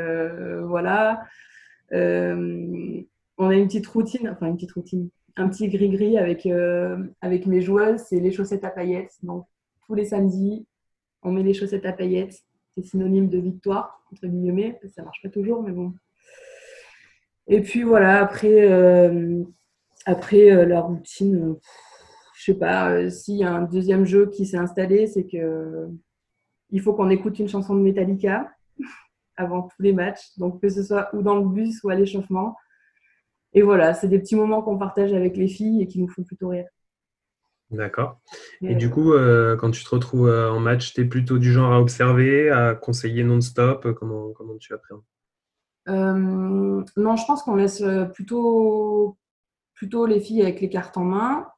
voilà. 0.66 1.22
on 1.90 1.96
a 3.38 3.54
une 3.54 3.68
petite 3.68 3.86
routine, 3.86 4.28
enfin 4.28 4.48
une 4.48 4.56
petite 4.56 4.72
routine, 4.72 5.08
un 5.36 5.48
petit 5.48 5.70
gris-gris 5.70 6.18
avec, 6.18 6.46
avec 7.22 7.46
mes 7.46 7.62
joueuses, 7.62 8.02
c'est 8.02 8.20
les 8.20 8.32
chaussettes 8.32 8.64
à 8.64 8.70
paillettes. 8.70 9.16
Donc 9.22 9.46
tous 9.86 9.94
les 9.94 10.04
samedis, 10.04 10.66
on 11.22 11.32
met 11.32 11.42
les 11.42 11.54
chaussettes 11.54 11.86
à 11.86 11.94
paillettes. 11.94 12.42
C'est 12.74 12.84
synonyme 12.84 13.30
de 13.30 13.38
victoire, 13.38 14.02
entre 14.12 14.26
guillemets. 14.26 14.78
Ça 14.94 15.02
marche 15.02 15.22
pas 15.22 15.30
toujours, 15.30 15.62
mais 15.62 15.72
bon. 15.72 15.94
Et 17.52 17.60
puis 17.60 17.82
voilà, 17.82 18.18
après, 18.18 18.62
euh, 18.62 19.42
après 20.06 20.50
euh, 20.50 20.64
la 20.64 20.80
routine, 20.80 21.50
euh, 21.50 21.60
je 22.34 22.44
sais 22.44 22.58
pas, 22.58 23.10
s'il 23.10 23.36
y 23.36 23.44
a 23.44 23.52
un 23.52 23.62
deuxième 23.64 24.06
jeu 24.06 24.30
qui 24.30 24.46
s'est 24.46 24.56
installé, 24.56 25.06
c'est 25.06 25.26
que 25.26 25.86
il 26.70 26.80
faut 26.80 26.94
qu'on 26.94 27.10
écoute 27.10 27.38
une 27.38 27.50
chanson 27.50 27.74
de 27.74 27.80
Metallica 27.80 28.50
avant 29.36 29.64
tous 29.64 29.82
les 29.82 29.92
matchs. 29.92 30.30
Donc 30.38 30.62
que 30.62 30.70
ce 30.70 30.82
soit 30.82 31.14
ou 31.14 31.20
dans 31.20 31.36
le 31.36 31.46
bus 31.46 31.84
ou 31.84 31.90
à 31.90 31.94
l'échauffement. 31.94 32.56
Et 33.52 33.60
voilà, 33.60 33.92
c'est 33.92 34.08
des 34.08 34.18
petits 34.18 34.34
moments 34.34 34.62
qu'on 34.62 34.78
partage 34.78 35.12
avec 35.12 35.36
les 35.36 35.46
filles 35.46 35.82
et 35.82 35.86
qui 35.86 36.00
nous 36.00 36.08
font 36.08 36.22
plutôt 36.22 36.48
rire. 36.48 36.64
D'accord. 37.68 38.18
Et 38.62 38.76
du 38.76 38.88
coup, 38.88 39.12
euh, 39.12 39.56
quand 39.56 39.70
tu 39.70 39.84
te 39.84 39.90
retrouves 39.90 40.30
en 40.30 40.58
match, 40.58 40.94
tu 40.94 41.02
es 41.02 41.04
plutôt 41.04 41.36
du 41.36 41.52
genre 41.52 41.70
à 41.70 41.82
observer, 41.82 42.48
à 42.48 42.74
conseiller 42.74 43.24
non-stop 43.24 43.92
comment, 43.92 44.32
comment 44.32 44.56
tu 44.56 44.72
appréhendes? 44.72 45.02
Non, 45.86 47.16
je 47.16 47.26
pense 47.26 47.42
qu'on 47.42 47.56
laisse 47.56 47.82
plutôt, 48.14 49.16
plutôt 49.74 50.06
les 50.06 50.20
filles 50.20 50.42
avec 50.42 50.60
les 50.60 50.68
cartes 50.68 50.96
en 50.96 51.04
main. 51.04 51.48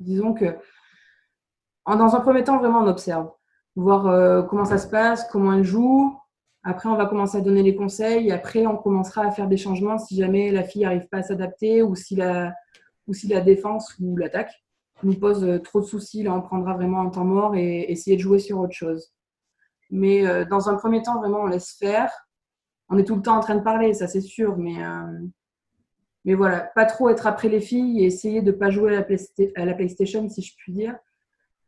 disons 0.00 0.34
que, 0.34 0.56
dans 1.86 2.14
un 2.14 2.20
premier 2.20 2.44
temps, 2.44 2.58
vraiment, 2.58 2.80
on 2.80 2.86
observe. 2.86 3.30
Voir 3.76 4.46
comment 4.48 4.64
ça 4.64 4.78
se 4.78 4.88
passe, 4.88 5.28
comment 5.30 5.52
elles 5.52 5.64
jouent. 5.64 6.18
Après, 6.62 6.88
on 6.88 6.96
va 6.96 7.06
commencer 7.06 7.36
à 7.36 7.40
donner 7.42 7.62
les 7.62 7.76
conseils. 7.76 8.32
Après, 8.32 8.66
on 8.66 8.76
commencera 8.76 9.22
à 9.26 9.30
faire 9.30 9.48
des 9.48 9.58
changements 9.58 9.98
si 9.98 10.16
jamais 10.16 10.50
la 10.50 10.62
fille 10.62 10.82
n'arrive 10.82 11.08
pas 11.08 11.18
à 11.18 11.22
s'adapter 11.22 11.82
ou 11.82 11.94
si 11.94 12.16
la 12.16 12.54
ou 13.06 13.14
si 13.14 13.28
la 13.28 13.40
défense 13.40 13.94
ou 14.00 14.16
l'attaque 14.16 14.64
nous 15.02 15.14
pose 15.14 15.44
euh, 15.44 15.58
trop 15.58 15.80
de 15.80 15.86
soucis, 15.86 16.22
là 16.22 16.34
on 16.34 16.40
prendra 16.40 16.74
vraiment 16.74 17.02
un 17.02 17.10
temps 17.10 17.24
mort 17.24 17.54
et 17.54 17.90
essayer 17.90 18.16
de 18.16 18.22
jouer 18.22 18.38
sur 18.38 18.58
autre 18.60 18.72
chose. 18.72 19.13
Mais 19.94 20.26
euh, 20.26 20.44
dans 20.44 20.68
un 20.68 20.74
premier 20.74 21.02
temps, 21.02 21.20
vraiment, 21.20 21.42
on 21.42 21.46
laisse 21.46 21.76
faire. 21.78 22.10
On 22.88 22.98
est 22.98 23.04
tout 23.04 23.14
le 23.14 23.22
temps 23.22 23.36
en 23.36 23.40
train 23.40 23.54
de 23.54 23.62
parler, 23.62 23.94
ça 23.94 24.08
c'est 24.08 24.20
sûr, 24.20 24.56
mais, 24.56 24.84
euh, 24.84 25.20
mais 26.24 26.34
voilà, 26.34 26.62
pas 26.74 26.84
trop 26.84 27.08
être 27.10 27.28
après 27.28 27.48
les 27.48 27.60
filles 27.60 28.02
et 28.02 28.06
essayer 28.06 28.42
de 28.42 28.50
ne 28.50 28.56
pas 28.56 28.70
jouer 28.70 28.96
à 28.96 29.64
la, 29.64 29.74
PlayStation, 29.74 30.28
si 30.28 30.42
je 30.42 30.52
puis 30.58 30.72
dire. 30.72 30.96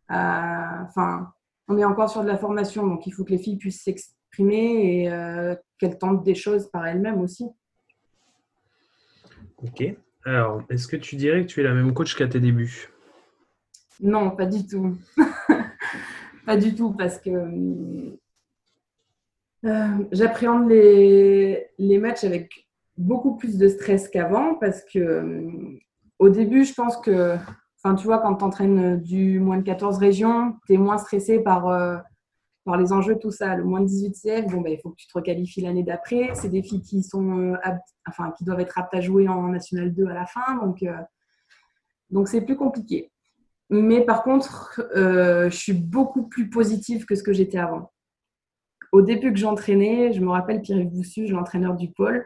Enfin, 0.09 1.33
on 1.68 1.78
est 1.78 1.85
encore 1.85 2.11
sur 2.11 2.23
de 2.23 2.26
la 2.26 2.37
formation, 2.37 2.85
donc 2.85 3.06
il 3.06 3.12
faut 3.12 3.25
que 3.25 3.30
les 3.30 3.38
filles 3.38 3.59
puissent 3.59 3.85
s'exprimer 3.85 5.04
et 5.04 5.56
qu'elles 5.78 5.97
tentent 5.97 6.25
des 6.25 6.35
choses 6.35 6.68
par 6.71 6.85
elles-mêmes 6.85 7.21
aussi. 7.21 7.47
Ok. 9.59 9.85
Alors, 10.25 10.62
est-ce 10.68 10.88
que 10.88 10.97
tu 10.97 11.14
dirais 11.14 11.42
que 11.42 11.47
tu 11.47 11.61
es 11.61 11.64
la 11.64 11.75
même 11.75 11.95
coach 11.95 12.16
qu'à 12.16 12.26
tes 12.26 12.40
débuts? 12.40 12.90
Non, 14.00 14.33
pas 14.33 14.47
du 14.47 14.66
tout. 14.66 14.97
pas 16.47 16.57
du 16.57 16.75
tout, 16.75 16.93
parce 16.93 17.19
que 17.19 18.17
euh, 19.65 19.88
j'appréhende 20.12 20.69
les, 20.69 21.99
matchs 22.00 22.25
avec 22.25 22.67
beaucoup 22.97 23.37
plus 23.37 23.59
de 23.59 23.69
stress 23.69 24.09
qu'avant, 24.09 24.55
parce 24.55 24.83
que 24.83 24.99
euh, 24.99 25.79
au 26.19 26.31
début, 26.31 26.65
je 26.65 26.73
pense 26.73 26.97
que, 26.97 27.37
enfin, 27.79 27.95
tu 27.95 28.07
vois, 28.07 28.19
quand 28.19 28.37
tu 28.37 28.45
entraînes 28.45 29.00
du 29.03 29.41
moins 29.41 29.59
de 29.59 29.62
14 29.62 29.99
régions, 29.99 30.55
tu 30.67 30.75
es 30.75 30.79
moins 30.79 30.99
stressé 30.99 31.41
par. 31.41 31.69
Euh, 31.69 31.97
les 32.75 32.93
enjeux, 32.93 33.17
tout 33.17 33.31
ça. 33.31 33.55
Le 33.55 33.62
moins 33.62 33.81
de 33.81 33.87
18 33.87 34.15
CF, 34.15 34.47
bon, 34.50 34.61
ben, 34.61 34.73
il 34.73 34.81
faut 34.81 34.91
que 34.91 34.97
tu 34.97 35.07
te 35.07 35.12
requalifies 35.15 35.61
l'année 35.61 35.85
d'après. 35.85 36.31
C'est 36.35 36.49
des 36.49 36.62
filles 36.62 36.83
qui, 36.83 37.05
sont, 37.05 37.55
euh, 37.55 38.31
qui 38.37 38.45
doivent 38.45 38.61
être 38.61 38.76
aptes 38.79 38.95
à 38.95 39.00
jouer 39.00 39.29
en 39.29 39.49
National 39.49 39.95
2 39.95 40.07
à 40.07 40.15
la 40.15 40.26
fin. 40.26 40.61
Euh, 40.83 40.93
donc 42.11 42.26
c'est 42.26 42.41
plus 42.41 42.57
compliqué. 42.57 43.12
Mais 43.70 44.04
par 44.04 44.23
contre, 44.23 44.82
euh, 44.96 45.50
je 45.50 45.56
suis 45.56 45.73
beaucoup 45.73 46.28
plus 46.28 46.49
positive 46.49 47.04
que 47.04 47.14
ce 47.14 47.23
que 47.23 47.32
j'étais 47.32 47.58
avant. 47.58 47.92
Au 48.92 49.02
début 49.02 49.32
que 49.32 49.38
j'entraînais, 49.38 50.12
je 50.12 50.20
me 50.20 50.30
rappelle 50.30 50.62
Pierre-Yves 50.62 50.90
Boussu, 50.90 51.26
l'entraîneur 51.26 51.75
du 51.75 51.90
pôle, 51.90 52.25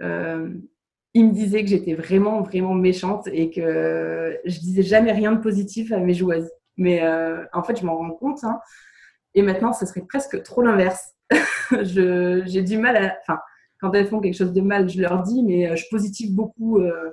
il 0.00 1.28
me 1.28 1.32
disait 1.32 1.62
que 1.62 1.70
j'étais 1.70 1.94
vraiment, 1.94 2.42
vraiment 2.42 2.74
méchante 2.74 3.28
et 3.32 3.50
que 3.50 4.38
je 4.44 4.58
disais 4.58 4.82
jamais 4.82 5.12
rien 5.12 5.32
de 5.32 5.40
positif 5.40 5.92
à 5.92 5.98
mes 5.98 6.14
joueuses. 6.14 6.50
Mais 6.76 7.02
en 7.52 7.62
fait, 7.62 7.78
je 7.78 7.84
m'en 7.84 7.96
rends 7.96 8.10
compte. 8.12 8.42
Hein, 8.44 8.58
et 9.34 9.42
maintenant, 9.42 9.72
ce 9.72 9.84
serait 9.86 10.04
presque 10.08 10.42
trop 10.42 10.62
l'inverse. 10.62 11.14
j'ai 11.82 12.62
du 12.62 12.78
mal 12.78 12.96
à. 12.96 13.16
Enfin, 13.22 13.38
quand 13.80 13.92
elles 13.92 14.06
font 14.06 14.20
quelque 14.20 14.36
chose 14.36 14.52
de 14.52 14.60
mal, 14.60 14.88
je 14.88 15.00
leur 15.00 15.22
dis, 15.22 15.42
mais 15.42 15.68
euh, 15.68 15.76
je 15.76 15.84
positive 15.90 16.34
beaucoup. 16.34 16.78
Euh, 16.78 17.10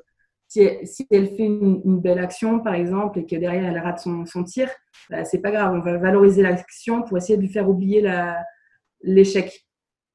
si, 0.52 0.60
elle, 0.60 0.86
si, 0.86 1.08
elle, 1.10 1.28
fait 1.28 1.46
une, 1.46 2.02
belle 2.02 2.20
action, 2.20 2.60
par 2.60 2.74
exemple, 2.74 3.20
et 3.20 3.26
que 3.26 3.38
derrière 3.38 3.64
elle 3.64 3.80
rate 3.80 4.00
son, 4.00 4.26
son 4.26 4.44
tir, 4.44 4.70
bah, 5.10 5.24
c'est 5.24 5.40
pas 5.40 5.50
grave. 5.50 5.74
On 5.74 5.80
va 5.80 5.98
valoriser 5.98 6.42
l'action 6.42 7.04
pour 7.04 7.18
essayer 7.18 7.38
de 7.38 7.42
lui 7.42 7.50
faire 7.50 7.70
oublier 7.70 8.06
l'échec. 9.02 9.66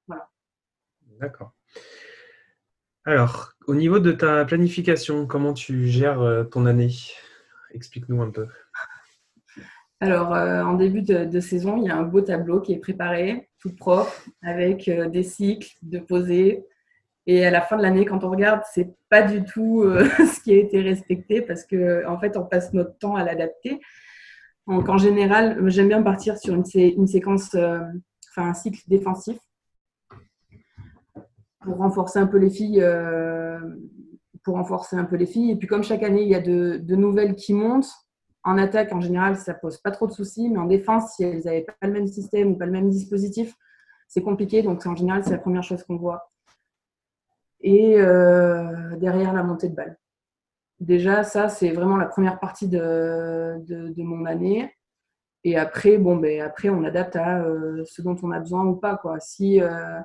Voilà. 0.06 0.28
D'accord. 1.20 1.52
Alors, 3.06 3.52
au 3.66 3.74
niveau 3.74 3.98
de 3.98 4.12
ta 4.12 4.44
planification, 4.44 5.26
comment 5.26 5.54
tu 5.54 5.86
gères 5.86 6.20
euh, 6.20 6.44
ton 6.44 6.66
année? 6.66 6.92
Explique-nous 7.70 8.20
un 8.20 8.30
peu. 8.30 8.46
Alors, 10.00 10.34
euh, 10.34 10.62
en 10.62 10.74
début 10.74 11.00
de, 11.00 11.40
saison, 11.40 11.78
il 11.78 11.84
y 11.84 11.88
a 11.88 11.96
un 11.96 12.02
beau 12.02 12.20
tableau 12.20 12.60
qui 12.60 12.74
est 12.74 12.78
préparé, 12.78 13.48
tout 13.58 13.74
propre, 13.74 14.12
avec 14.42 14.86
euh, 14.88 15.08
des 15.08 15.22
cycles 15.22 15.78
de 15.80 15.98
posées. 15.98 16.66
Et 17.26 17.44
à 17.44 17.50
la 17.50 17.60
fin 17.60 17.76
de 17.76 17.82
l'année, 17.82 18.04
quand 18.04 18.22
on 18.24 18.30
regarde, 18.30 18.62
c'est 18.72 18.94
pas 19.08 19.22
du 19.22 19.44
tout 19.44 19.82
euh, 19.82 20.04
ce 20.18 20.40
qui 20.40 20.52
a 20.52 20.56
été 20.56 20.80
respecté 20.80 21.42
parce 21.42 21.64
qu'en 21.64 22.14
en 22.14 22.18
fait, 22.18 22.36
on 22.36 22.44
passe 22.44 22.72
notre 22.72 22.96
temps 22.98 23.16
à 23.16 23.24
l'adapter. 23.24 23.80
Donc, 24.66 24.88
en 24.88 24.98
général, 24.98 25.58
j'aime 25.68 25.88
bien 25.88 26.02
partir 26.02 26.38
sur 26.38 26.54
une, 26.54 27.06
séquence, 27.06 27.54
enfin 27.54 28.48
un 28.48 28.54
cycle 28.54 28.80
défensif 28.88 29.38
pour 31.60 31.76
renforcer 31.78 32.18
un 32.18 32.26
peu 32.26 32.38
les 32.38 32.50
filles. 32.50 32.84
pour 34.42 34.54
renforcer 34.54 34.96
un 34.96 35.04
peu 35.04 35.16
les 35.16 35.26
filles. 35.26 35.52
Et 35.52 35.56
puis, 35.56 35.68
comme 35.68 35.84
chaque 35.84 36.02
année, 36.02 36.22
il 36.22 36.28
y 36.28 36.34
a 36.34 36.40
de, 36.40 36.78
de 36.82 36.96
nouvelles 36.96 37.36
qui 37.36 37.54
montent, 37.54 37.92
en 38.46 38.58
attaque, 38.58 38.92
en 38.92 39.00
général, 39.00 39.36
ça 39.36 39.54
pose 39.54 39.78
pas 39.78 39.90
trop 39.90 40.06
de 40.06 40.12
soucis, 40.12 40.48
mais 40.48 40.58
en 40.58 40.66
défense, 40.66 41.16
si 41.16 41.24
elles 41.24 41.42
n'avaient 41.44 41.66
pas 41.80 41.86
le 41.88 41.92
même 41.92 42.06
système 42.06 42.52
ou 42.52 42.54
pas 42.56 42.64
le 42.64 42.70
même 42.70 42.88
dispositif, 42.88 43.52
c'est 44.06 44.22
compliqué. 44.22 44.62
Donc, 44.62 44.86
en 44.86 44.94
général, 44.94 45.24
c'est 45.24 45.32
la 45.32 45.38
première 45.38 45.64
chose 45.64 45.82
qu'on 45.82 45.96
voit. 45.96 46.30
Et 47.66 47.98
euh, 47.98 48.96
derrière 48.96 49.32
la 49.32 49.42
montée 49.42 49.68
de 49.68 49.74
balle. 49.74 49.98
Déjà, 50.78 51.24
ça, 51.24 51.48
c'est 51.48 51.72
vraiment 51.72 51.96
la 51.96 52.06
première 52.06 52.38
partie 52.38 52.68
de, 52.68 53.92
mon 53.98 54.24
année. 54.24 54.72
Et 55.42 55.56
après, 55.58 55.98
bon, 55.98 56.14
ben, 56.14 56.42
après, 56.42 56.68
on 56.68 56.84
adapte 56.84 57.16
à 57.16 57.40
euh, 57.40 57.82
ce 57.84 58.02
dont 58.02 58.16
on 58.22 58.30
a 58.30 58.38
besoin 58.38 58.64
ou 58.64 58.76
pas. 58.76 59.00
Si, 59.18 59.60
euh, 59.60 59.98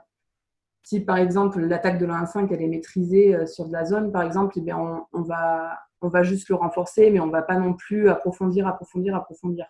si 0.82 1.02
par 1.02 1.18
exemple, 1.18 1.60
l'attaque 1.60 2.00
de 2.00 2.08
la 2.08 2.16
1-5, 2.24 2.48
elle 2.52 2.64
est 2.64 2.68
maîtrisée 2.68 3.46
sur 3.46 3.68
de 3.68 3.74
la 3.74 3.86
zone, 3.86 4.12
par 4.12 4.24
exemple, 4.24 4.56
eh 4.58 4.62
bien, 4.62 5.06
on, 5.14 5.22
va, 5.22 5.78
on 6.02 6.08
va 6.08 6.24
juste 6.24 6.50
le 6.50 6.56
renforcer, 6.56 7.12
mais 7.12 7.20
on 7.20 7.28
ne 7.28 7.32
va 7.32 7.44
pas 7.44 7.60
non 7.60 7.76
plus 7.76 8.10
approfondir, 8.10 8.66
approfondir, 8.66 9.16
approfondir. 9.16 9.68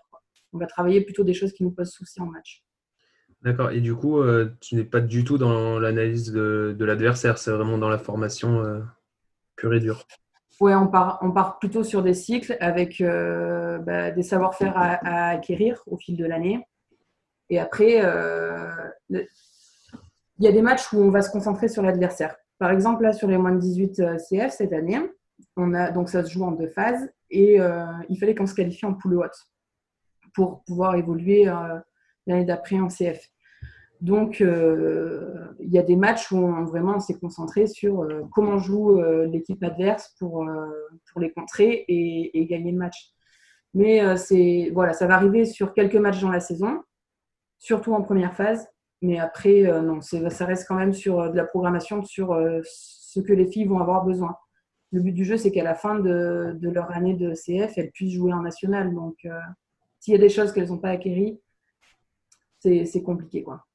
On 0.54 0.60
va 0.60 0.66
travailler 0.66 1.02
plutôt 1.02 1.26
des 1.26 1.34
choses 1.34 1.52
qui 1.52 1.66
nous 1.66 1.72
posent 1.72 1.92
souci 1.92 2.22
en 2.22 2.28
match. 2.28 2.64
D'accord. 3.44 3.72
Et 3.72 3.82
du 3.82 3.96
coup, 3.96 4.20
euh, 4.20 4.56
tu 4.60 4.76
n'es 4.76 4.84
pas 4.84 5.02
du 5.02 5.24
tout 5.24 5.40
dans 5.40 5.80
l'analyse 5.80 6.32
de, 6.32 6.76
l'adversaire, 6.80 7.38
c'est 7.40 7.52
vraiment 7.52 7.78
dans 7.78 7.90
la 7.90 7.98
formation 7.98 8.64
euh, 8.64 8.80
pure 9.56 9.74
et 9.74 9.80
dure. 9.80 10.06
Oui, 10.60 10.76
on 10.76 10.88
part, 10.88 11.18
on 11.24 11.32
part 11.32 11.58
plutôt 11.58 11.84
sur 11.84 12.04
des 12.04 12.14
cycles 12.14 12.56
avec 12.60 13.02
euh, 13.02 13.80
bah, 13.80 14.12
des 14.12 14.22
savoir-faire 14.22 14.74
à, 14.76 15.30
acquérir 15.30 15.82
au 15.88 15.98
fil 15.98 16.16
de 16.18 16.26
l'année. 16.26 16.64
Et 17.50 17.60
après, 17.60 17.98
il 19.10 19.26
y 20.40 20.48
a 20.48 20.52
des 20.52 20.62
matchs 20.62 20.94
où 20.94 21.00
on 21.00 21.10
va 21.10 21.24
se 21.24 21.32
concentrer 21.32 21.68
sur 21.68 21.82
l'adversaire. 21.82 22.36
Par 22.60 22.70
exemple, 22.70 23.02
là, 23.04 23.12
sur 23.12 23.28
les 23.28 23.40
moins 23.40 23.52
de 23.54 23.60
18 23.60 24.04
CF 24.18 24.54
cette 24.54 24.72
année, 24.72 25.02
on 25.58 25.74
a, 25.74 25.90
donc 25.90 26.10
ça 26.10 26.24
se 26.24 26.32
joue 26.32 26.44
en 26.44 26.52
deux 26.52 26.70
phases 26.70 27.12
et 27.30 27.58
il 28.08 28.18
fallait 28.20 28.36
qu'on 28.36 28.46
se 28.46 28.54
qualifie 28.54 28.86
en 28.86 28.94
poule 28.94 29.16
haute 29.16 29.48
pour 30.34 30.64
pouvoir 30.64 30.96
évoluer 30.96 31.46
l'année 32.26 32.46
d'après 32.46 32.80
en 32.80 32.88
CF. 32.88 33.31
Donc, 34.02 34.42
euh, 34.42 35.54
il 35.60 35.72
y 35.72 35.78
a 35.78 35.84
des 35.84 35.96
matchs 35.96 36.32
où 36.32 36.38
on, 36.38 36.66
vraiment 36.66 37.00
s'est 37.00 37.20
concentré 37.20 37.68
sur 37.68 38.08
comment 38.34 38.58
joue 38.58 39.00
l'équipe 39.32 39.64
adverse 39.64 40.16
pour, 40.18 40.46
pour 41.12 41.22
les 41.22 41.32
contrer 41.32 41.86
et, 41.88 42.46
gagner 42.48 42.72
le 42.72 42.80
match. 42.80 43.12
Mais 43.76 44.18
c'est 44.18 44.72
voilà, 44.74 44.94
ça 44.94 45.06
va 45.06 45.16
arriver 45.16 45.46
sur 45.46 45.74
quelques 45.74 45.96
matchs 45.96 46.20
dans 46.20 46.32
la 46.32 46.40
saison, 46.40 46.82
surtout 47.60 47.94
en 47.94 48.02
première 48.02 48.34
phase. 48.34 48.68
Mais 49.04 49.20
après, 49.20 49.64
non, 49.82 50.02
ça 50.02 50.46
reste 50.46 50.68
quand 50.68 50.76
même 50.76 50.94
sur 50.94 51.32
de 51.32 51.38
la 51.38 51.46
programmation, 51.46 52.04
sur 52.04 52.36
ce 52.64 53.20
que 53.20 53.34
les 53.34 53.46
filles 53.46 53.66
vont 53.66 53.80
avoir 53.80 54.04
besoin. 54.04 54.36
Le 54.92 55.02
but 55.02 55.14
du 55.14 55.26
jeu, 55.26 55.38
c'est 55.38 55.52
qu'à 55.52 55.64
la 55.64 55.76
fin 55.76 56.00
de, 56.00 56.58
de, 56.60 56.70
leur 56.70 56.92
année 56.92 57.14
de 57.14 57.34
CF, 57.34 57.78
elles 57.78 57.92
puissent 57.92 58.16
jouer 58.16 58.34
en 58.34 58.42
national. 58.42 58.94
Donc, 58.96 59.28
s'il 60.00 60.14
y 60.14 60.18
a 60.18 60.20
des 60.20 60.30
choses 60.30 60.52
qu'elles 60.52 60.70
n'ont 60.70 60.80
pas 60.80 60.90
acquéries, 60.90 61.40
c'est 62.62 63.04
compliqué. 63.04 63.44
Quoi. 63.44 63.66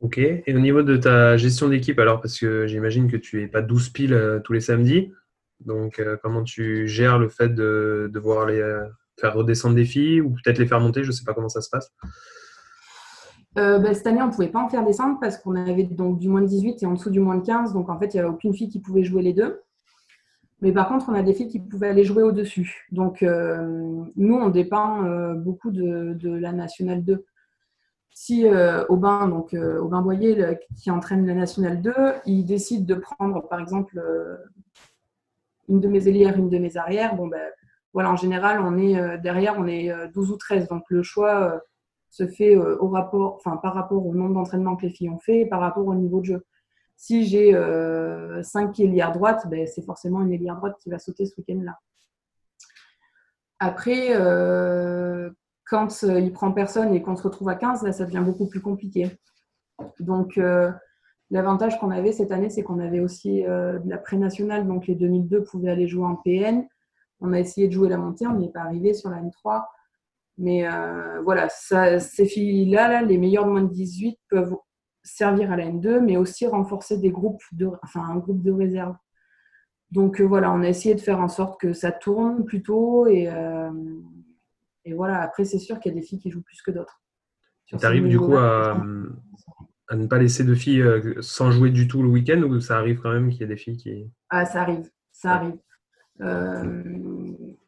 Ok. 0.00 0.16
Et 0.18 0.54
au 0.54 0.58
niveau 0.58 0.82
de 0.82 0.96
ta 0.96 1.36
gestion 1.36 1.68
d'équipe, 1.68 1.98
alors, 1.98 2.20
parce 2.20 2.38
que 2.38 2.66
j'imagine 2.66 3.10
que 3.10 3.18
tu 3.18 3.38
n'es 3.38 3.48
pas 3.48 3.60
12 3.60 3.90
piles 3.90 4.14
euh, 4.14 4.40
tous 4.40 4.54
les 4.54 4.60
samedis. 4.60 5.12
Donc, 5.60 5.98
euh, 5.98 6.16
comment 6.22 6.42
tu 6.42 6.88
gères 6.88 7.18
le 7.18 7.28
fait 7.28 7.50
de 7.50 8.10
devoir 8.12 8.46
les 8.46 8.60
euh, 8.60 8.86
faire 9.20 9.34
redescendre 9.34 9.74
des 9.74 9.84
filles 9.84 10.22
ou 10.22 10.30
peut-être 10.30 10.58
les 10.58 10.66
faire 10.66 10.80
monter 10.80 11.02
Je 11.02 11.08
ne 11.08 11.12
sais 11.12 11.24
pas 11.24 11.34
comment 11.34 11.50
ça 11.50 11.60
se 11.60 11.68
passe? 11.68 11.92
Ben, 13.56 13.92
cette 13.92 14.06
année, 14.06 14.22
on 14.22 14.28
ne 14.28 14.32
pouvait 14.32 14.48
pas 14.48 14.62
en 14.62 14.68
faire 14.70 14.86
descendre 14.86 15.18
parce 15.20 15.36
qu'on 15.36 15.54
avait 15.54 15.82
donc 15.82 16.18
du 16.18 16.28
moins 16.28 16.40
de 16.40 16.46
18 16.46 16.82
et 16.82 16.86
en 16.86 16.94
dessous 16.94 17.10
du 17.10 17.20
moins 17.20 17.36
de 17.36 17.44
15. 17.44 17.74
Donc, 17.74 17.90
en 17.90 17.98
fait, 17.98 18.14
il 18.14 18.16
n'y 18.16 18.20
avait 18.20 18.30
aucune 18.30 18.54
fille 18.54 18.70
qui 18.70 18.80
pouvait 18.80 19.04
jouer 19.04 19.22
les 19.22 19.34
deux. 19.34 19.60
Mais 20.62 20.72
par 20.72 20.88
contre, 20.88 21.06
on 21.08 21.14
a 21.14 21.22
des 21.22 21.34
filles 21.34 21.48
qui 21.48 21.58
pouvaient 21.58 21.88
aller 21.88 22.04
jouer 22.04 22.22
au-dessus. 22.22 22.86
Donc, 22.92 23.22
nous, 23.22 24.34
on 24.34 24.48
dépend 24.48 25.34
beaucoup 25.34 25.72
de, 25.72 26.14
de, 26.14 26.30
la 26.30 26.52
Nationale 26.52 27.04
2 27.04 27.24
si 28.22 28.46
euh, 28.46 28.84
Aubin, 28.90 29.28
donc 29.28 29.54
euh, 29.54 29.80
Aubin 29.80 30.02
Boyer, 30.02 30.58
qui 30.76 30.90
entraîne 30.90 31.26
la 31.26 31.32
Nationale 31.32 31.80
2, 31.80 31.94
il 32.26 32.44
décide 32.44 32.84
de 32.84 32.94
prendre, 32.94 33.48
par 33.48 33.60
exemple, 33.60 33.98
euh, 33.98 34.36
une 35.70 35.80
de 35.80 35.88
mes 35.88 36.06
ailières, 36.06 36.36
une 36.36 36.50
de 36.50 36.58
mes 36.58 36.76
arrières, 36.76 37.16
bon 37.16 37.28
ben 37.28 37.40
voilà, 37.94 38.10
en 38.10 38.16
général, 38.16 38.60
on 38.60 38.76
est 38.76 39.18
derrière, 39.20 39.58
on 39.58 39.66
est 39.66 39.90
12 40.12 40.32
ou 40.32 40.36
13. 40.36 40.68
Donc 40.68 40.82
le 40.90 41.02
choix 41.02 41.62
se 42.10 42.26
fait 42.26 42.56
au 42.56 42.88
rapport, 42.88 43.40
par 43.42 43.72
rapport 43.72 44.06
au 44.06 44.14
nombre 44.14 44.34
d'entraînements 44.34 44.76
que 44.76 44.82
les 44.82 44.92
filles 44.92 45.08
ont 45.08 45.18
fait, 45.18 45.40
et 45.40 45.46
par 45.46 45.60
rapport 45.60 45.86
au 45.86 45.94
niveau 45.94 46.20
de 46.20 46.26
jeu. 46.26 46.46
Si 46.96 47.24
j'ai 47.24 47.52
5 48.42 48.78
ailières 48.80 49.12
droites, 49.12 49.48
ben, 49.48 49.66
c'est 49.66 49.82
forcément 49.82 50.20
une 50.20 50.32
ailière 50.32 50.56
droite 50.56 50.76
qui 50.78 50.90
va 50.90 50.98
sauter 50.98 51.24
ce 51.24 51.34
week-end-là. 51.38 51.78
Après, 53.58 54.14
quand 55.70 56.02
euh, 56.02 56.18
il 56.18 56.32
prend 56.32 56.50
personne 56.50 56.92
et 56.94 57.00
qu'on 57.00 57.14
se 57.14 57.22
retrouve 57.22 57.48
à 57.48 57.54
15, 57.54 57.84
là, 57.84 57.92
ça 57.92 58.04
devient 58.04 58.24
beaucoup 58.24 58.48
plus 58.48 58.60
compliqué. 58.60 59.08
Donc, 60.00 60.36
euh, 60.36 60.70
l'avantage 61.30 61.78
qu'on 61.78 61.92
avait 61.92 62.10
cette 62.10 62.32
année, 62.32 62.50
c'est 62.50 62.64
qu'on 62.64 62.80
avait 62.80 62.98
aussi 62.98 63.46
euh, 63.46 63.78
de 63.78 63.88
la 63.88 63.96
pré-nationale. 63.96 64.66
Donc, 64.66 64.88
les 64.88 64.96
2002 64.96 65.44
pouvaient 65.44 65.70
aller 65.70 65.86
jouer 65.86 66.04
en 66.06 66.16
PN. 66.16 66.66
On 67.20 67.32
a 67.32 67.38
essayé 67.38 67.68
de 67.68 67.72
jouer 67.72 67.88
la 67.88 67.98
montée, 67.98 68.26
on 68.26 68.34
n'y 68.34 68.46
est 68.46 68.52
pas 68.52 68.62
arrivé 68.62 68.94
sur 68.94 69.10
la 69.10 69.22
N3. 69.22 69.62
Mais 70.38 70.66
voilà, 71.22 71.50
ces 71.50 72.24
filles-là, 72.24 72.88
là, 72.88 73.02
les 73.02 73.18
meilleures 73.18 73.44
de 73.44 73.50
moins 73.50 73.62
de 73.62 73.68
18, 73.68 74.18
peuvent 74.30 74.56
servir 75.02 75.52
à 75.52 75.56
la 75.56 75.66
N2, 75.66 76.00
mais 76.00 76.16
aussi 76.16 76.46
renforcer 76.46 76.96
des 76.96 77.10
groupes 77.10 77.42
de, 77.52 77.68
un 77.94 78.16
groupe 78.16 78.42
de 78.42 78.50
réserve. 78.50 78.96
Donc 79.90 80.22
voilà, 80.22 80.50
on 80.50 80.62
a 80.62 80.68
essayé 80.68 80.94
de 80.94 81.00
faire 81.00 81.20
en 81.20 81.28
sorte 81.28 81.60
que 81.60 81.74
ça 81.74 81.92
tourne 81.92 82.46
plutôt 82.46 83.06
et, 83.06 83.28
et 84.84 84.94
voilà, 84.94 85.20
après, 85.20 85.44
c'est 85.44 85.58
sûr 85.58 85.78
qu'il 85.78 85.92
y 85.92 85.96
a 85.96 86.00
des 86.00 86.06
filles 86.06 86.18
qui 86.18 86.30
jouent 86.30 86.42
plus 86.42 86.62
que 86.62 86.70
d'autres. 86.70 87.00
Tu 87.66 87.76
arrives 87.82 88.08
du 88.08 88.18
coup 88.18 88.36
à, 88.36 88.82
ne 89.92 90.06
pas 90.06 90.18
laisser 90.18 90.44
de 90.44 90.54
filles 90.54 90.82
euh, 90.82 91.20
sans 91.20 91.50
jouer 91.50 91.70
du 91.70 91.86
tout 91.88 92.02
le 92.02 92.08
week-end 92.08 92.40
ou 92.42 92.60
ça 92.60 92.78
arrive 92.78 93.00
quand 93.00 93.12
même 93.12 93.30
qu'il 93.30 93.40
y 93.40 93.44
ait 93.44 93.48
des 93.48 93.56
filles 93.56 93.76
qui. 93.76 94.10
Ah, 94.28 94.44
ça 94.44 94.62
arrive, 94.62 94.88
ça 95.12 95.34
arrive. 95.34 95.58
Euh, 96.20 96.82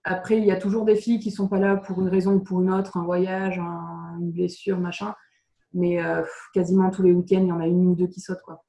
après, 0.05 0.39
il 0.39 0.45
y 0.45 0.51
a 0.51 0.57
toujours 0.57 0.85
des 0.85 0.97
filles 0.97 1.21
qui 1.21 1.31
ne 1.31 1.35
sont 1.35 1.49
pas 1.49 1.59
là 1.59 1.77
pour 1.77 2.01
une 2.01 2.09
raison 2.09 2.35
ou 2.35 2.41
pour 2.41 2.61
une 2.61 2.71
autre, 2.71 2.97
un 2.97 3.05
voyage, 3.05 3.59
une 3.59 4.33
blessure, 4.33 4.79
machin. 4.79 5.15
Mais 5.75 6.05
euh, 6.05 6.23
quasiment 6.53 6.91
tous 6.91 7.03
les 7.03 7.13
week-ends, 7.13 7.41
il 7.43 7.49
y 7.49 7.53
en 7.53 7.61
a 7.61 7.67
une 7.67 7.87
ou 7.87 7.95
deux 7.95 8.09
qui 8.09 8.21
sautent. 8.21 8.43
Quoi. 8.43 8.65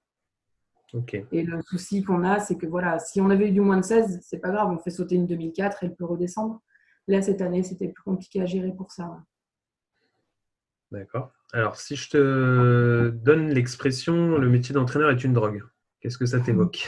Et 1.32 1.44
le 1.44 1.62
souci 1.64 2.04
qu'on 2.04 2.24
a, 2.24 2.40
c'est 2.40 2.56
que 2.56 2.68
voilà, 2.68 3.00
si 3.00 3.20
on 3.20 3.30
avait 3.30 3.50
eu 3.50 3.52
du 3.52 3.62
moins 3.62 3.78
de 3.78 3.84
16, 3.84 4.20
c'est 4.22 4.38
pas 4.38 4.52
grave, 4.52 4.70
on 4.72 4.78
fait 4.78 4.92
sauter 4.92 5.16
une 5.16 5.26
2004, 5.26 5.80
elle 5.82 5.96
peut 5.96 6.06
redescendre. 6.06 6.62
Là, 7.08 7.22
cette 7.22 7.42
année, 7.42 7.64
c'était 7.64 7.90
plus 7.90 8.04
compliqué 8.04 8.42
à 8.42 8.46
gérer 8.46 8.72
pour 8.72 8.92
ça. 8.92 9.24
D'accord. 10.92 11.32
Alors, 11.54 11.76
si 11.76 11.96
je 11.96 12.10
te 12.10 13.10
donne 13.10 13.50
l'expression 13.50 14.38
le 14.38 14.50
métier 14.50 14.74
d'entraîneur 14.74 15.10
est 15.10 15.24
une 15.24 15.34
drogue, 15.34 15.64
qu'est-ce 16.00 16.18
que 16.18 16.26
ça 16.26 16.40
t'évoque? 16.40 16.88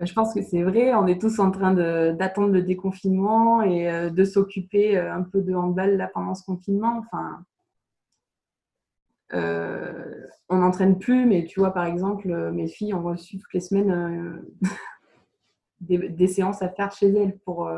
Je 0.00 0.12
pense 0.14 0.32
que 0.32 0.42
c'est 0.42 0.62
vrai. 0.62 0.94
On 0.94 1.06
est 1.06 1.20
tous 1.20 1.38
en 1.40 1.50
train 1.50 1.74
d'attendre 1.74 2.52
le 2.52 2.62
déconfinement 2.62 3.62
et 3.62 3.90
euh, 3.90 4.08
de 4.10 4.24
s'occuper 4.24 4.96
euh, 4.96 5.14
un 5.14 5.22
peu 5.22 5.42
de 5.42 5.54
handball 5.54 5.96
là, 5.96 6.08
pendant 6.12 6.34
ce 6.34 6.42
confinement. 6.44 6.98
Enfin, 7.00 7.44
euh, 9.34 10.26
on 10.48 10.56
n'entraîne 10.56 10.98
plus, 10.98 11.26
mais 11.26 11.44
tu 11.44 11.60
vois, 11.60 11.72
par 11.72 11.84
exemple, 11.84 12.28
mes 12.52 12.66
filles 12.66 12.94
ont 12.94 13.02
reçu 13.02 13.38
toutes 13.38 13.52
les 13.52 13.60
semaines 13.60 14.42
des, 15.80 16.26
séances 16.26 16.62
à 16.62 16.70
faire 16.70 16.92
chez 16.92 17.08
elles 17.08 17.38
pour 17.44 17.70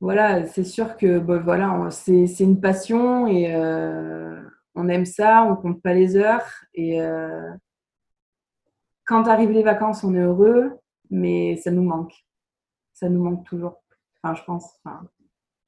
voilà, 0.00 0.46
c'est 0.46 0.64
sûr 0.64 0.96
que 0.96 1.18
voilà, 1.18 1.90
c'est 1.90 2.40
une 2.40 2.58
passion 2.58 3.26
et 3.26 3.54
euh, 3.54 4.40
on 4.74 4.88
aime 4.88 5.04
ça, 5.04 5.44
on 5.44 5.56
compte 5.56 5.82
pas 5.82 5.92
les 5.92 6.16
heures. 6.16 6.46
Et 6.72 7.02
euh, 7.02 7.50
quand 9.04 9.28
arrivent 9.28 9.50
les 9.50 9.62
vacances, 9.62 10.02
on 10.02 10.14
est 10.14 10.22
heureux, 10.22 10.72
mais 11.10 11.56
ça 11.56 11.70
nous 11.70 11.82
manque. 11.82 12.14
Ça 12.94 13.10
nous 13.10 13.22
manque 13.22 13.46
toujours. 13.46 13.82
Enfin, 14.22 14.34
je 14.34 14.44
pense. 14.44 14.80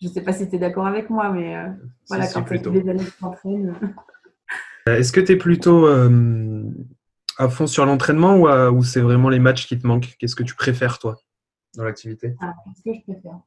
je 0.00 0.08
ne 0.08 0.12
sais 0.12 0.22
pas 0.22 0.32
si 0.32 0.48
tu 0.48 0.56
es 0.56 0.58
d'accord 0.58 0.86
avec 0.86 1.10
moi, 1.10 1.30
mais 1.30 1.54
euh, 1.56 1.68
voilà, 2.08 2.26
quand 2.26 2.42
tu 2.42 2.58
des 2.58 2.88
années 2.88 3.04
Est-ce 4.86 5.12
que 5.12 5.20
tu 5.20 5.32
es 5.32 5.36
plutôt 5.36 5.86
à 5.86 7.48
fond 7.48 7.66
sur 7.66 7.84
l'entraînement 7.84 8.36
ou, 8.36 8.48
ou 8.48 8.82
c'est 8.82 9.00
vraiment 9.02 9.28
les 9.28 9.38
matchs 9.38 9.66
qui 9.66 9.78
te 9.78 9.86
manquent? 9.86 10.16
Qu'est-ce 10.18 10.36
que 10.36 10.42
tu 10.42 10.54
préfères, 10.54 10.98
toi, 10.98 11.16
dans 11.76 11.84
l'activité? 11.84 12.34
Ah, 12.40 12.54
Qu'est-ce 12.64 12.82
que 12.82 12.94
je 12.94 13.12
préfère? 13.12 13.38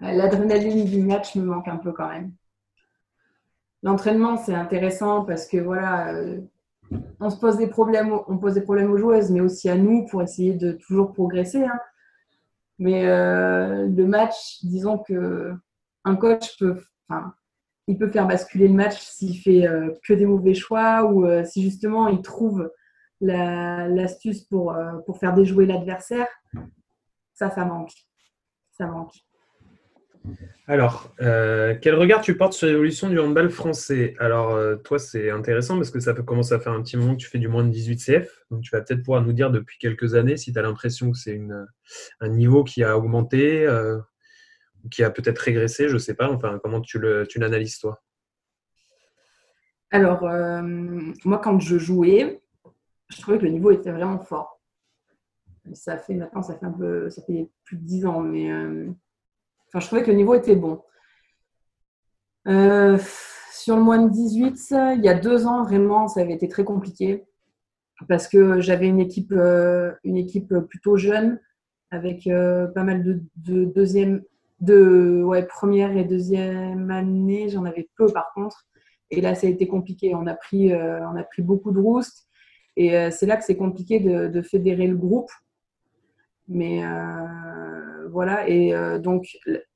L'adrénaline 0.00 0.84
du 0.84 1.02
match 1.02 1.34
me 1.34 1.44
manque 1.44 1.68
un 1.68 1.76
peu 1.76 1.92
quand 1.92 2.08
même. 2.08 2.32
L'entraînement, 3.82 4.36
c'est 4.36 4.54
intéressant 4.54 5.24
parce 5.24 5.46
que 5.46 5.58
voilà, 5.58 6.12
euh, 6.12 6.40
on 7.20 7.30
se 7.30 7.38
pose 7.38 7.58
des 7.58 7.68
problèmes, 7.68 8.12
on 8.26 8.38
pose 8.38 8.54
des 8.54 8.62
problèmes 8.62 8.90
aux 8.90 8.98
joueuses, 8.98 9.30
mais 9.30 9.40
aussi 9.40 9.68
à 9.68 9.76
nous 9.76 10.06
pour 10.06 10.22
essayer 10.22 10.54
de 10.54 10.72
toujours 10.72 11.12
progresser. 11.12 11.64
Hein. 11.64 11.78
Mais 12.78 13.06
euh, 13.06 13.86
le 13.86 14.06
match, 14.06 14.58
disons 14.64 14.98
que 14.98 15.52
un 16.04 16.16
coach 16.16 16.58
peut, 16.58 16.80
faire 18.12 18.26
basculer 18.26 18.68
le 18.68 18.74
match 18.74 19.00
s'il 19.00 19.38
fait 19.38 19.66
euh, 19.66 19.92
que 20.04 20.12
des 20.12 20.26
mauvais 20.26 20.54
choix 20.54 21.04
ou 21.04 21.26
si 21.44 21.62
justement 21.62 22.08
il 22.08 22.22
trouve 22.22 22.70
l'astuce 23.20 24.42
pour, 24.42 24.76
pour 25.06 25.18
faire 25.18 25.34
déjouer 25.34 25.66
l'adversaire. 25.66 26.28
Ça, 27.34 27.50
ça 27.50 27.64
manque. 27.64 27.92
Ça 28.72 28.86
manque. 28.86 29.14
Alors, 30.66 31.14
euh, 31.20 31.74
quel 31.80 31.94
regard 31.94 32.20
tu 32.20 32.36
portes 32.36 32.52
sur 32.52 32.66
l'évolution 32.66 33.08
du 33.08 33.18
handball 33.18 33.50
français? 33.50 34.14
Alors, 34.18 34.54
euh, 34.54 34.76
toi, 34.76 34.98
c'est 34.98 35.30
intéressant 35.30 35.76
parce 35.76 35.90
que 35.90 36.00
ça 36.00 36.12
peut 36.12 36.22
commencer 36.22 36.52
à 36.52 36.60
faire 36.60 36.72
un 36.72 36.82
petit 36.82 36.96
moment 36.96 37.12
que 37.12 37.20
tu 37.20 37.28
fais 37.28 37.38
du 37.38 37.48
moins 37.48 37.64
de 37.64 37.70
18 37.70 37.98
CF. 37.98 38.44
Donc, 38.50 38.62
tu 38.62 38.70
vas 38.70 38.82
peut-être 38.82 39.02
pouvoir 39.02 39.22
nous 39.22 39.32
dire 39.32 39.50
depuis 39.50 39.78
quelques 39.78 40.14
années 40.14 40.36
si 40.36 40.52
tu 40.52 40.58
as 40.58 40.62
l'impression 40.62 41.10
que 41.10 41.16
c'est 41.18 41.40
un 42.20 42.28
niveau 42.28 42.64
qui 42.64 42.84
a 42.84 42.98
augmenté, 42.98 43.66
euh, 43.66 43.98
qui 44.90 45.02
a 45.02 45.10
peut-être 45.10 45.38
régressé, 45.38 45.88
je 45.88 45.94
ne 45.94 45.98
sais 45.98 46.14
pas. 46.14 46.30
Enfin, 46.30 46.60
comment 46.62 46.80
tu 46.80 47.00
l'analyses, 47.36 47.78
toi? 47.78 48.02
Alors, 49.90 50.22
moi, 51.24 51.38
quand 51.38 51.58
je 51.60 51.78
jouais, 51.78 52.42
je 53.08 53.22
trouvais 53.22 53.38
que 53.38 53.44
le 53.44 53.50
niveau 53.50 53.70
était 53.70 53.90
vraiment 53.90 54.18
fort. 54.18 54.60
Ça 55.72 55.96
fait 55.96 56.14
maintenant, 56.14 56.42
ça 56.42 56.58
fait 56.58 56.66
un 56.66 56.72
peu, 56.72 57.08
ça 57.08 57.22
fait 57.22 57.48
plus 57.64 57.76
de 57.76 57.82
10 57.84 58.06
ans, 58.06 58.20
mais 58.20 58.50
Enfin, 59.68 59.80
je 59.80 59.86
trouvais 59.86 60.02
que 60.02 60.10
le 60.10 60.16
niveau 60.16 60.34
était 60.34 60.56
bon. 60.56 60.82
Euh, 62.46 62.98
sur 63.52 63.76
le 63.76 63.82
moins 63.82 63.98
de 63.98 64.10
18, 64.10 64.56
il 64.96 65.04
y 65.04 65.08
a 65.08 65.14
deux 65.14 65.46
ans, 65.46 65.62
vraiment, 65.62 66.08
ça 66.08 66.20
avait 66.20 66.32
été 66.32 66.48
très 66.48 66.64
compliqué 66.64 67.24
parce 68.08 68.28
que 68.28 68.60
j'avais 68.60 68.86
une 68.86 69.00
équipe, 69.00 69.32
euh, 69.32 69.92
une 70.04 70.16
équipe 70.16 70.54
plutôt 70.68 70.96
jeune 70.96 71.40
avec 71.90 72.26
euh, 72.26 72.68
pas 72.68 72.84
mal 72.84 73.02
de, 73.36 73.64
deuxième, 73.64 74.22
de 74.60 75.26
première 75.48 75.96
et 75.96 76.04
deuxième 76.04 76.90
année. 76.90 77.48
J'en 77.50 77.64
avais 77.64 77.88
peu 77.96 78.06
par 78.06 78.32
contre. 78.34 78.66
Et 79.10 79.20
là, 79.20 79.34
ça 79.34 79.46
a 79.46 79.50
été 79.50 79.66
compliqué. 79.66 80.14
On 80.14 80.26
a 80.26 80.34
pris, 80.34 80.70
beaucoup 81.38 81.72
de 81.72 81.78
roustes. 81.78 82.26
Et 82.76 83.10
c'est 83.10 83.26
là 83.26 83.36
que 83.36 83.44
c'est 83.44 83.56
compliqué 83.56 84.00
de, 84.00 84.42
fédérer 84.42 84.86
le 84.86 84.96
groupe. 84.96 85.30
Mais 86.46 86.82
voilà. 88.08 88.48
Et 88.48 88.74
euh, 88.74 88.98
donc, 88.98 89.26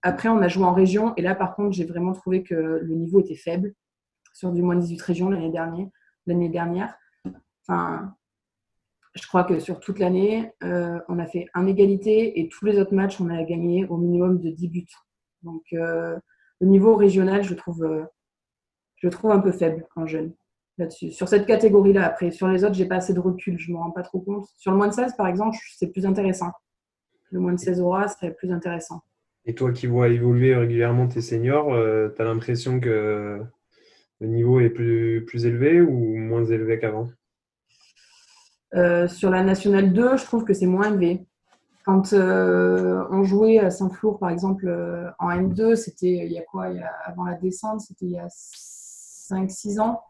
après, 0.03 0.29
on 0.29 0.39
a 0.39 0.49
joué 0.49 0.65
en 0.65 0.73
région. 0.73 1.15
Et 1.17 1.23
là, 1.23 1.35
par 1.35 1.55
contre, 1.55 1.73
j'ai 1.73 1.85
vraiment 1.85 2.13
trouvé 2.13 2.43
que 2.43 2.55
le 2.55 2.95
niveau 2.95 3.21
était 3.21 3.37
faible 3.37 3.75
sur 4.35 4.53
du 4.53 4.63
moins 4.63 4.77
18 4.77 5.01
régions 5.03 5.31
l'année 5.31 5.51
dernière. 5.51 5.89
L'année 6.27 6.49
dernière. 6.49 6.95
Enfin, 7.67 8.15
je 9.15 9.27
crois 9.27 9.45
que 9.45 9.61
sur 9.61 9.81
toute 9.81 9.99
l'année, 9.99 10.53
euh, 10.65 10.99
on 11.09 11.19
a 11.19 11.27
fait 11.27 11.47
un 11.55 11.67
égalité 11.67 12.41
et 12.41 12.49
tous 12.49 12.65
les 12.65 12.79
autres 12.79 12.95
matchs, 12.95 13.21
on 13.21 13.29
a 13.29 13.43
gagné 13.43 13.87
au 13.87 13.97
minimum 13.97 14.39
de 14.39 14.51
10 14.51 14.69
buts. 14.69 14.87
Donc, 15.43 15.63
euh, 15.73 16.19
le 16.61 16.67
niveau 16.67 16.97
régional, 16.97 17.43
je 17.43 17.55
trouve, 17.55 18.07
je 18.97 19.09
trouve 19.09 19.33
un 19.33 19.41
peu 19.41 19.53
faible 19.53 19.87
en 19.97 20.07
jeune 20.07 20.33
là-dessus. 20.79 21.13
Sur 21.13 21.29
cette 21.29 21.47
catégorie-là, 21.47 22.07
après, 22.07 22.31
sur 22.31 22.49
les 22.49 22.65
autres, 22.65 22.75
j'ai 22.75 22.87
pas 22.87 22.97
assez 22.97 23.13
de 23.13 23.21
recul, 23.21 23.59
je 23.59 23.73
me 23.73 23.77
rends 23.77 23.91
pas 23.91 24.03
trop 24.03 24.21
compte. 24.21 24.47
Sur 24.57 24.71
le 24.71 24.79
moins 24.79 24.89
de 24.89 24.95
16, 24.95 25.15
par 25.17 25.27
exemple, 25.27 25.57
c'est 25.77 25.89
plus 25.89 26.07
intéressant. 26.07 26.51
Le 27.33 27.41
moins 27.41 27.55
de 27.55 27.59
16 27.59 27.81
aura 27.81 28.07
serait 28.07 28.33
plus 28.33 28.53
intéressant. 28.53 29.03
Et 29.45 29.55
toi 29.55 29.73
qui 29.73 29.89
vois 29.89 30.09
évoluer 30.09 30.55
régulièrement 30.55 31.09
tes 31.09 31.21
seniors, 31.21 31.75
tu 32.15 32.23
as 32.23 32.25
l'impression 32.25 32.79
que 32.79 33.43
le 34.23 34.29
niveau 34.29 34.61
est 34.61 34.71
plus, 34.71 35.25
plus 35.25 35.47
élevé 35.47 35.81
ou 35.81 36.17
moins 36.17 36.45
élevé 36.45 36.79
qu'avant? 36.79 37.09
Euh, 38.75 39.09
sur 39.09 39.31
la 39.31 39.43
nationale 39.43 39.93
2, 39.93 40.17
je 40.17 40.25
trouve 40.25 40.45
que 40.45 40.55
c'est 40.55 40.67
moins 40.67 40.93
élevé. 40.93 41.27
Quand 41.85 42.13
euh, 42.13 43.05
on 43.11 43.25
jouait 43.25 43.59
à 43.59 43.71
Saint-Flour, 43.71 44.21
par 44.21 44.31
exemple, 44.31 44.69
euh, 44.69 45.11
en 45.19 45.31
M2, 45.31 45.75
c'était 45.75 46.25
il 46.25 46.33
y 46.33 46.39
a 46.39 46.43
quoi? 46.43 46.69
Avant 47.05 47.25
la 47.25 47.35
descente, 47.35 47.81
c'était 47.81 48.07
il 48.07 48.13
y 48.13 48.19
a 48.19 48.29
5-6 48.29 49.81
ans. 49.81 50.01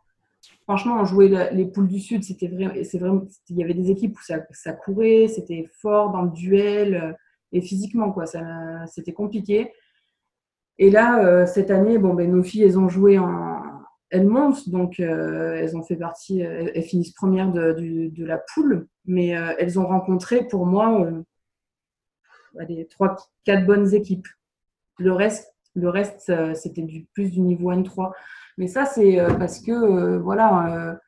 Franchement, 0.65 0.99
on 1.01 1.05
jouait 1.05 1.53
les 1.53 1.67
poules 1.67 1.89
du 1.89 1.99
Sud, 1.99 2.23
c'était 2.23 2.51
c'est 2.85 2.99
vraiment, 2.99 3.25
il 3.49 3.57
y 3.57 3.65
avait 3.65 3.75
des 3.75 3.91
équipes 3.91 4.17
où 4.17 4.23
ça, 4.23 4.39
ça 4.53 4.73
courait, 4.73 5.27
c'était 5.29 5.69
fort 5.81 6.13
dans 6.13 6.23
le 6.23 6.31
duel 6.31 7.17
et 7.51 7.61
physiquement, 7.61 8.13
quoi, 8.13 8.25
c'était 8.87 9.13
compliqué. 9.13 9.73
Et 10.79 10.91
là, 10.91 11.47
cette 11.47 11.71
année, 11.71 11.99
bon, 11.99 12.15
ben, 12.15 12.31
nos 12.31 12.43
filles, 12.43 12.63
elles 12.63 12.79
ont 12.79 12.89
joué 12.89 13.19
en, 13.19 13.61
elles 14.13 14.29
montent, 14.29 14.69
donc 14.69 15.01
euh, 15.01 15.55
elles 15.55 15.75
ont 15.75 15.83
fait 15.83 15.97
partie, 15.97 16.45
euh, 16.45 16.71
elles, 16.75 16.83
finissent 16.83 17.13
première 17.13 17.51
de, 17.51 18.13
la 18.19 18.37
poule, 18.37 18.87
mais 19.07 19.35
euh, 19.35 19.55
elles 19.59 19.79
ont 19.79 19.87
rencontré 19.87 20.47
pour 20.47 20.67
moi 20.67 21.11
les 22.69 22.87
trois, 22.89 23.17
quatre 23.45 23.65
bonnes 23.65 23.95
équipes. 23.95 24.29
Le 24.99 25.13
reste, 25.13 25.55
le 25.75 25.89
reste 25.89 26.31
c'était 26.55 26.83
du 26.83 27.07
plus 27.15 27.31
du 27.31 27.41
niveau 27.41 27.73
N3. 27.73 28.13
Mais 28.59 28.67
ça, 28.67 28.85
c'est 28.85 29.19
parce 29.39 29.61
que 29.61 30.19
voilà, 30.19 30.99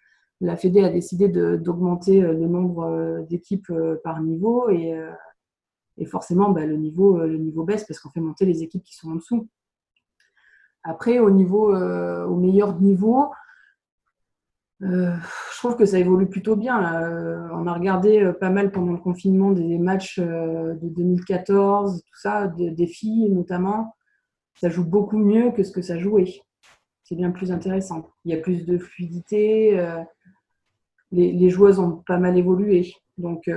la 0.41 0.57
Fédé 0.57 0.83
a 0.83 0.91
décidé 0.91 1.29
d'augmenter 1.29 2.21
le 2.21 2.47
nombre 2.47 3.27
d'équipes 3.29 3.73
par 4.03 4.21
niveau 4.23 4.71
et, 4.71 4.95
forcément, 6.07 6.51
bah, 6.51 6.67
le, 6.67 6.77
niveau, 6.77 7.19
le 7.19 7.37
niveau 7.37 7.65
baisse 7.65 7.85
parce 7.85 8.01
qu'on 8.01 8.11
fait 8.11 8.21
monter 8.21 8.47
les 8.47 8.63
équipes 8.63 8.83
qui 8.83 8.95
sont 8.97 9.11
en 9.11 9.17
dessous. 9.17 9.49
Après, 10.85 11.19
au, 11.19 11.31
niveau, 11.31 11.75
euh, 11.75 12.27
au 12.27 12.37
meilleur 12.37 12.79
niveau, 12.79 13.31
euh, 14.83 15.17
je 15.53 15.59
trouve 15.59 15.77
que 15.77 15.87
ça 15.87 15.99
évolue 15.99 16.29
plutôt 16.29 16.57
bien. 16.57 17.03
Euh, 17.03 17.49
on 17.55 17.67
a 17.67 17.73
regardé 17.73 18.33
pas 18.39 18.51
mal 18.51 18.71
pendant 18.71 18.93
le 18.93 18.99
confinement 18.99 19.51
des 19.51 19.79
matchs 19.79 20.21
de 20.21 20.79
2014, 20.83 22.03
tout 22.05 22.19
ça, 22.21 22.49
des 22.49 22.87
filles 22.87 23.31
notamment. 23.31 23.97
Ça 24.61 24.69
joue 24.69 24.85
beaucoup 24.85 25.17
mieux 25.17 25.53
que 25.53 25.63
ce 25.63 25.73
que 25.73 25.81
ça 25.81 25.99
jouait. 25.99 26.43
C'est 27.05 27.15
bien 27.15 27.31
plus 27.31 27.53
intéressant. 27.53 28.11
Il 28.25 28.33
y 28.33 28.35
a 28.35 28.41
plus 28.41 28.67
de 28.67 28.79
fluidité. 28.79 29.77
Les, 31.13 31.33
les, 31.33 31.51
joueuses 31.51 31.79
ont 31.79 32.03
pas 32.07 32.19
mal 32.19 32.37
évolué. 32.37 32.93
Donc, 33.19 33.49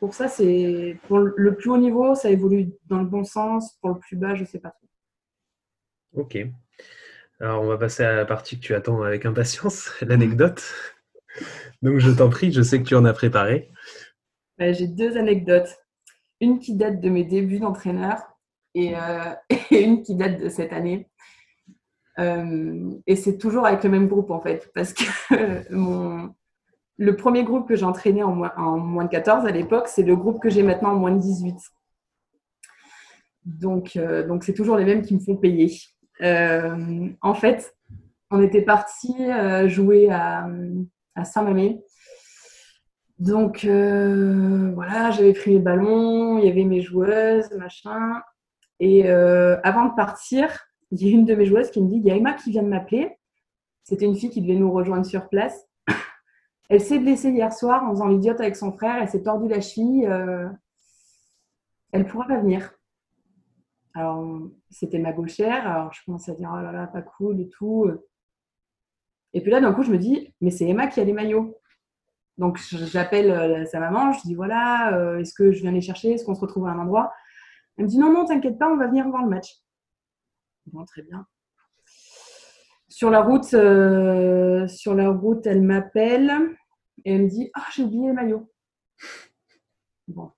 pour 0.00 0.14
ça, 0.14 0.26
c'est 0.26 0.98
pour 1.06 1.18
le 1.18 1.54
plus 1.54 1.70
haut 1.70 1.78
niveau, 1.78 2.14
ça 2.14 2.30
évolue 2.30 2.70
dans 2.86 2.98
le 2.98 3.04
bon 3.04 3.24
sens. 3.24 3.76
Pour 3.82 3.90
le 3.90 3.98
plus 3.98 4.16
bas, 4.16 4.34
je 4.34 4.40
ne 4.42 4.46
sais 4.46 4.58
pas 4.58 4.70
trop. 4.70 4.86
Ok. 6.22 6.38
Alors, 7.38 7.62
on 7.62 7.66
va 7.66 7.76
passer 7.76 8.02
à 8.02 8.16
la 8.16 8.24
partie 8.24 8.58
que 8.58 8.64
tu 8.64 8.74
attends 8.74 9.02
avec 9.02 9.26
impatience, 9.26 9.90
l'anecdote. 10.00 10.62
Donc, 11.82 11.98
je 11.98 12.10
t'en 12.10 12.30
prie, 12.30 12.50
je 12.50 12.62
sais 12.62 12.78
que 12.82 12.88
tu 12.88 12.94
en 12.94 13.04
as 13.04 13.12
préparé. 13.12 13.70
J'ai 14.58 14.86
deux 14.86 15.18
anecdotes. 15.18 15.68
Une 16.40 16.58
qui 16.58 16.74
date 16.74 17.00
de 17.00 17.10
mes 17.10 17.24
débuts 17.24 17.58
d'entraîneur 17.58 18.22
et, 18.74 18.96
euh, 18.96 19.34
une 19.70 20.02
qui 20.02 20.14
date 20.14 20.40
de 20.40 20.48
cette 20.48 20.72
année. 20.72 21.08
Euh, 22.18 22.90
et 23.06 23.16
c'est 23.16 23.36
toujours 23.36 23.66
avec 23.66 23.84
le 23.84 23.90
même 23.90 24.08
groupe, 24.08 24.30
en 24.30 24.40
fait, 24.40 24.70
parce 24.74 24.92
que 24.92 25.04
mon, 25.74 26.34
le 26.96 27.16
premier 27.16 27.44
groupe 27.44 27.68
que 27.68 27.76
j'ai 27.76 27.84
entraîné 27.84 28.22
en 28.22 28.32
moins, 28.32 28.52
en 28.56 28.78
moins 28.78 29.04
de 29.04 29.10
14 29.10 29.44
à 29.46 29.50
l'époque, 29.50 29.88
c'est 29.88 30.02
le 30.02 30.16
groupe 30.16 30.40
que 30.40 30.48
j'ai 30.48 30.62
maintenant 30.62 30.92
en 30.92 30.96
moins 30.96 31.12
de 31.12 31.20
18. 31.20 31.56
Donc, 33.44 33.96
euh, 33.96 34.26
donc 34.26 34.44
c'est 34.44 34.54
toujours 34.54 34.76
les 34.76 34.84
mêmes 34.84 35.02
qui 35.02 35.14
me 35.14 35.20
font 35.20 35.36
payer. 35.36 35.72
Euh, 36.22 37.08
en 37.20 37.34
fait, 37.34 37.76
on 38.30 38.42
était 38.42 38.62
parti 38.62 39.14
jouer 39.66 40.10
à, 40.10 40.48
Saint-Mamé. 41.22 41.80
Donc 43.18 43.64
voilà, 43.64 45.10
j'avais 45.10 45.32
pris 45.32 45.52
les 45.52 45.58
ballons, 45.58 46.38
il 46.38 46.46
y 46.46 46.50
avait 46.50 46.64
mes 46.64 46.80
joueuses, 46.80 47.50
machin. 47.52 48.20
Et 48.80 49.08
avant 49.08 49.84
de 49.86 49.94
partir, 49.94 50.65
il 50.90 51.02
y 51.02 51.08
a 51.08 51.12
une 51.12 51.24
de 51.24 51.34
mes 51.34 51.46
joueuses 51.46 51.70
qui 51.70 51.82
me 51.82 51.88
dit, 51.88 51.96
il 51.96 52.04
y 52.04 52.10
a 52.10 52.16
Emma 52.16 52.34
qui 52.34 52.50
vient 52.50 52.62
de 52.62 52.68
m'appeler. 52.68 53.16
C'était 53.82 54.04
une 54.04 54.16
fille 54.16 54.30
qui 54.30 54.40
devait 54.40 54.56
nous 54.56 54.72
rejoindre 54.72 55.06
sur 55.06 55.28
place. 55.28 55.68
Elle 56.68 56.80
s'est 56.80 56.98
blessée 56.98 57.30
hier 57.30 57.52
soir 57.52 57.84
en 57.84 57.90
faisant 57.90 58.08
l'idiote 58.08 58.40
avec 58.40 58.56
son 58.56 58.72
frère. 58.72 58.96
Elle 59.02 59.08
s'est 59.08 59.22
tordue 59.22 59.48
la 59.48 59.60
cheville. 59.60 60.04
elle 61.92 62.02
ne 62.02 62.08
pourra 62.08 62.26
pas 62.26 62.38
venir. 62.38 62.72
Alors, 63.94 64.24
c'était 64.70 64.98
ma 64.98 65.12
gauchère. 65.12 65.66
Alors, 65.66 65.92
je 65.92 66.04
commence 66.04 66.28
à 66.28 66.34
dire, 66.34 66.50
oh 66.52 66.60
là 66.60 66.72
là, 66.72 66.86
pas 66.86 67.02
cool 67.02 67.40
et 67.40 67.48
tout. 67.48 67.88
Et 69.32 69.40
puis 69.40 69.50
là, 69.50 69.60
d'un 69.60 69.72
coup, 69.72 69.82
je 69.82 69.90
me 69.90 69.98
dis, 69.98 70.34
mais 70.40 70.50
c'est 70.50 70.66
Emma 70.66 70.86
qui 70.86 71.00
a 71.00 71.04
les 71.04 71.12
maillots. 71.12 71.58
Donc, 72.38 72.58
j'appelle 72.58 73.30
euh, 73.30 73.64
sa 73.66 73.80
maman, 73.80 74.12
je 74.12 74.20
dis, 74.22 74.34
voilà, 74.34 74.94
euh, 74.94 75.18
est-ce 75.18 75.32
que 75.34 75.52
je 75.52 75.62
viens 75.62 75.72
les 75.72 75.80
chercher? 75.80 76.12
Est-ce 76.12 76.24
qu'on 76.24 76.34
se 76.34 76.40
retrouve 76.40 76.66
à 76.66 76.70
un 76.70 76.78
endroit? 76.78 77.12
Elle 77.76 77.84
me 77.84 77.88
dit, 77.88 77.98
non, 77.98 78.12
non, 78.12 78.24
t'inquiète 78.24 78.58
pas, 78.58 78.70
on 78.70 78.76
va 78.76 78.86
venir 78.86 79.08
voir 79.08 79.22
le 79.22 79.30
match. 79.30 79.56
Bon, 80.66 80.84
très 80.84 81.02
bien. 81.02 81.26
Sur 82.88 83.10
la 83.10 83.20
route, 83.20 83.52
euh, 83.54 84.66
sur 84.68 84.94
la 84.94 85.10
route 85.10 85.46
elle 85.46 85.62
m'appelle 85.62 86.32
et 87.04 87.14
elle 87.14 87.24
me 87.24 87.28
dit, 87.28 87.50
ah, 87.54 87.64
j'ai 87.74 87.82
oublié 87.82 88.08
les 88.08 88.12
maillots. 88.12 88.50
Bon, 90.08 90.32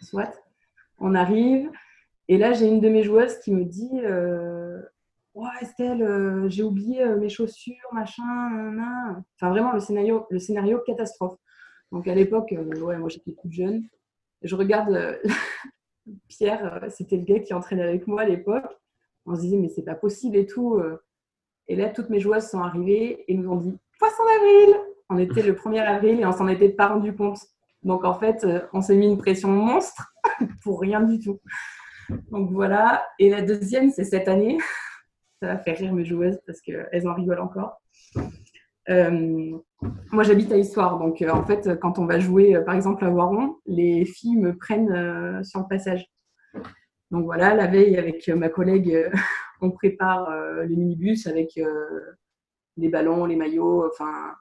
soit. 0.00 0.32
On 0.98 1.14
arrive. 1.14 1.70
Et 2.28 2.38
là, 2.38 2.52
j'ai 2.52 2.66
une 2.66 2.80
de 2.80 2.88
mes 2.88 3.02
joueuses 3.02 3.38
qui 3.38 3.52
me 3.52 3.64
dit 3.64 4.00
Ouais, 5.36 5.50
Estelle, 5.60 6.02
euh, 6.02 6.48
j'ai 6.48 6.62
oublié 6.62 7.04
mes 7.16 7.28
chaussures, 7.28 7.76
machin. 7.92 8.24
Enfin, 9.34 9.50
vraiment, 9.50 9.72
le 9.72 9.80
scénario, 9.80 10.26
le 10.30 10.38
scénario 10.38 10.80
catastrophe. 10.86 11.38
Donc, 11.92 12.08
à 12.08 12.14
l'époque, 12.14 12.54
ouais, 12.56 12.96
moi, 12.96 13.10
j'étais 13.10 13.32
toute 13.32 13.52
jeune. 13.52 13.86
Je 14.40 14.56
regarde 14.56 15.20
Pierre, 16.28 16.86
c'était 16.88 17.18
le 17.18 17.24
gars 17.24 17.40
qui 17.40 17.52
entraînait 17.52 17.82
avec 17.82 18.06
moi 18.06 18.22
à 18.22 18.24
l'époque. 18.24 18.64
On 19.26 19.34
se 19.34 19.40
disait 19.40 19.56
Mais 19.56 19.68
c'est 19.68 19.82
pas 19.82 19.94
possible 19.94 20.36
et 20.36 20.46
tout. 20.46 20.80
Et 21.68 21.76
là, 21.76 21.88
toutes 21.88 22.10
mes 22.10 22.20
joueuses 22.20 22.48
sont 22.48 22.60
arrivées 22.60 23.24
et 23.28 23.34
nous 23.34 23.50
ont 23.50 23.56
dit 23.56 23.76
Poisson 23.98 24.22
d'avril 24.24 24.76
On 25.10 25.18
était 25.18 25.42
le 25.42 25.54
1er 25.54 25.80
avril 25.80 26.20
et 26.20 26.26
on 26.26 26.32
s'en 26.32 26.48
était 26.48 26.68
pas 26.68 26.88
rendu 26.88 27.14
compte. 27.14 27.38
Donc, 27.82 28.04
en 28.04 28.14
fait, 28.14 28.46
on 28.72 28.80
s'est 28.80 28.96
mis 28.96 29.06
une 29.06 29.18
pression 29.18 29.48
monstre 29.48 30.12
pour 30.62 30.80
rien 30.80 31.00
du 31.00 31.18
tout. 31.18 31.40
Donc 32.30 32.50
voilà. 32.50 33.04
Et 33.18 33.30
la 33.30 33.42
deuxième, 33.42 33.90
c'est 33.90 34.04
cette 34.04 34.28
année. 34.28 34.58
Ça 35.42 35.48
va 35.48 35.58
faire 35.58 35.76
rire 35.76 35.92
mes 35.92 36.04
joueuses 36.04 36.38
parce 36.46 36.60
qu'elles 36.60 37.06
en 37.06 37.14
rigolent 37.14 37.44
encore. 37.44 37.82
Euh, 38.88 39.58
moi, 40.10 40.22
j'habite 40.22 40.50
à 40.52 40.56
Histoire. 40.56 40.98
Donc, 40.98 41.20
euh, 41.20 41.30
en 41.30 41.44
fait, 41.44 41.78
quand 41.80 41.98
on 41.98 42.06
va 42.06 42.18
jouer, 42.18 42.56
euh, 42.56 42.62
par 42.62 42.74
exemple, 42.74 43.04
à 43.04 43.10
Voiron, 43.10 43.56
les 43.66 44.04
filles 44.04 44.36
me 44.36 44.56
prennent 44.56 45.42
sur 45.44 45.60
le 45.60 45.66
passage. 45.68 46.06
Donc 47.10 47.24
voilà, 47.24 47.54
la 47.54 47.66
veille, 47.66 47.96
avec 47.96 48.28
ma 48.28 48.48
collègue, 48.48 49.10
on 49.60 49.70
prépare 49.70 50.30
le 50.30 50.74
minibus 50.74 51.26
avec 51.26 51.58
les 52.76 52.88
ballons, 52.88 53.24
les 53.26 53.36
maillots, 53.36 53.86
enfin, 53.86 54.34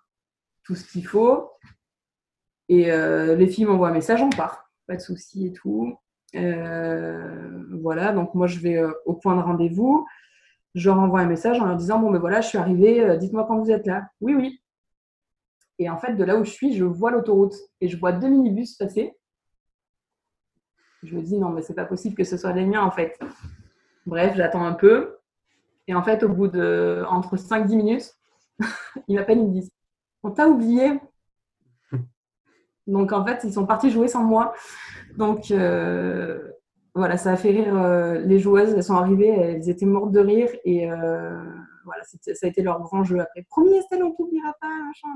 tout 0.63 0.75
ce 0.75 0.85
qu'il 0.91 1.05
faut. 1.05 1.51
Et 2.67 2.85
les 2.85 3.47
filles 3.47 3.65
m'envoient 3.65 3.89
un 3.89 3.93
message, 3.93 4.21
on 4.21 4.29
part. 4.29 4.71
Pas 4.87 4.95
de 4.95 5.01
souci 5.01 5.47
et 5.47 5.53
tout. 5.53 5.97
Euh, 6.35 7.63
voilà, 7.81 8.11
donc 8.11 8.33
moi 8.33 8.47
je 8.47 8.59
vais 8.59 8.77
euh, 8.77 8.91
au 9.05 9.13
point 9.13 9.35
de 9.35 9.41
rendez-vous. 9.41 10.05
Je 10.73 10.89
leur 10.89 10.99
envoie 10.99 11.21
un 11.21 11.27
message 11.27 11.59
en 11.59 11.65
leur 11.65 11.77
disant 11.77 11.99
Bon, 11.99 12.11
ben 12.11 12.19
voilà, 12.19 12.41
je 12.41 12.49
suis 12.49 12.57
arrivée, 12.57 13.01
euh, 13.01 13.17
dites-moi 13.17 13.45
quand 13.47 13.59
vous 13.59 13.71
êtes 13.71 13.87
là. 13.87 14.09
Oui, 14.21 14.35
oui. 14.35 14.61
Et 15.79 15.89
en 15.89 15.97
fait, 15.97 16.15
de 16.15 16.23
là 16.23 16.37
où 16.37 16.43
je 16.43 16.51
suis, 16.51 16.73
je 16.75 16.83
vois 16.85 17.11
l'autoroute 17.11 17.55
et 17.81 17.87
je 17.87 17.97
vois 17.97 18.11
deux 18.11 18.29
minibus 18.29 18.75
passer. 18.75 19.13
Je 21.05 21.15
me 21.15 21.21
dis 21.21 21.37
Non, 21.37 21.49
mais 21.49 21.61
c'est 21.61 21.73
pas 21.73 21.85
possible 21.85 22.15
que 22.15 22.23
ce 22.23 22.37
soit 22.37 22.53
les 22.53 22.65
miens 22.65 22.83
en 22.83 22.91
fait. 22.91 23.19
Bref, 24.05 24.33
j'attends 24.35 24.65
un 24.65 24.73
peu. 24.73 25.17
Et 25.87 25.95
en 25.95 26.03
fait, 26.03 26.23
au 26.23 26.29
bout 26.29 26.47
de 26.47 27.03
entre 27.09 27.37
5-10 27.37 27.75
minutes, 27.75 28.15
ils 29.07 29.15
m'appellent, 29.15 29.39
ils 29.39 29.47
me 29.47 29.53
disent 29.53 29.71
On 30.23 30.31
t'a 30.31 30.47
oublié. 30.47 30.99
Donc 32.87 33.11
en 33.11 33.25
fait, 33.25 33.41
ils 33.43 33.53
sont 33.53 33.65
partis 33.65 33.89
jouer 33.89 34.07
sans 34.07 34.23
moi. 34.23 34.53
Donc 35.17 35.51
euh, 35.51 36.51
voilà, 36.93 37.17
ça 37.17 37.31
a 37.31 37.35
fait 37.35 37.51
rire 37.51 37.75
euh, 37.75 38.19
les 38.19 38.39
joueuses. 38.39 38.73
Elles 38.73 38.83
sont 38.83 38.95
arrivées, 38.95 39.29
elles 39.29 39.69
étaient 39.69 39.85
mortes 39.85 40.11
de 40.11 40.19
rire 40.19 40.49
et 40.63 40.89
euh, 40.89 41.39
voilà, 41.83 42.03
ça 42.03 42.31
a 42.43 42.47
été 42.47 42.61
leur 42.61 42.81
grand 42.81 43.03
jeu 43.03 43.19
après. 43.19 43.45
Premier 43.49 43.77
Estelle, 43.77 44.03
on 44.03 44.11
t'oubliera 44.11 44.53
pas, 44.59 44.67
machin. 44.67 45.09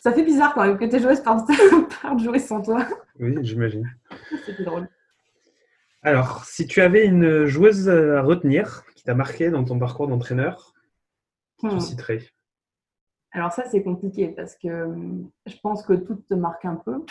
Ça 0.00 0.12
fait 0.12 0.24
bizarre 0.24 0.54
quand 0.54 0.64
même 0.66 0.78
que 0.78 0.84
tes 0.86 0.98
joueuses 0.98 1.20
partent, 1.20 1.48
partent 2.02 2.18
jouer 2.20 2.38
sans 2.38 2.62
toi. 2.62 2.84
Oui, 3.18 3.36
j'imagine. 3.42 3.88
C'était 4.46 4.64
drôle. 4.64 4.88
Alors, 6.02 6.44
si 6.44 6.66
tu 6.66 6.80
avais 6.80 7.04
une 7.04 7.44
joueuse 7.44 7.88
à 7.88 8.22
retenir 8.22 8.82
qui 8.96 9.04
t'a 9.04 9.14
marqué 9.14 9.50
dans 9.50 9.62
ton 9.62 9.78
parcours 9.78 10.08
d'entraîneur, 10.08 10.74
tu 11.58 11.66
Hmm. 11.66 11.78
citerais. 11.78 12.20
Alors 13.32 13.52
ça, 13.52 13.64
c'est 13.70 13.82
compliqué 13.82 14.28
parce 14.28 14.56
que 14.56 14.66
euh, 14.68 14.94
je 15.46 15.54
pense 15.62 15.84
que 15.84 15.92
tout 15.92 16.16
te 16.16 16.32
marque 16.34 16.64
un 16.64 16.76
peu. 16.76 17.04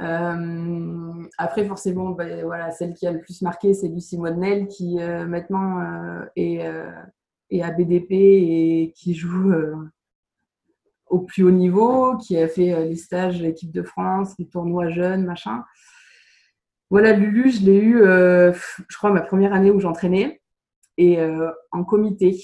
Euh, 0.00 1.26
après, 1.36 1.66
forcément, 1.66 2.10
ben, 2.10 2.44
voilà, 2.44 2.70
celle 2.70 2.94
qui 2.94 3.06
a 3.06 3.12
le 3.12 3.20
plus 3.20 3.42
marqué, 3.42 3.74
c'est 3.74 3.88
Lucie 3.88 4.16
Modnel 4.18 4.68
qui 4.68 5.00
euh, 5.00 5.26
maintenant 5.26 5.80
euh, 5.80 6.24
est, 6.36 6.64
est 7.50 7.62
à 7.62 7.70
BDP 7.72 8.12
et 8.12 8.92
qui 8.96 9.14
joue 9.14 9.52
au 11.10 11.20
plus 11.20 11.42
haut 11.42 11.50
niveau, 11.50 12.16
qui 12.16 12.36
a 12.36 12.48
fait 12.48 12.72
euh, 12.72 12.84
les 12.84 12.96
stages 12.96 13.40
l'équipe 13.40 13.72
de 13.72 13.82
France, 13.82 14.34
les 14.38 14.46
tournois 14.46 14.88
jeunes, 14.88 15.24
machin. 15.24 15.64
Voilà, 16.90 17.12
Lulu, 17.12 17.50
je 17.50 17.64
l'ai 17.64 17.78
eu, 17.78 18.02
euh, 18.02 18.52
je 18.88 18.96
crois, 18.96 19.10
ma 19.10 19.20
première 19.20 19.52
année 19.52 19.70
où 19.70 19.80
j'entraînais 19.80 20.40
et 20.96 21.20
euh, 21.20 21.50
en 21.70 21.84
comité. 21.84 22.42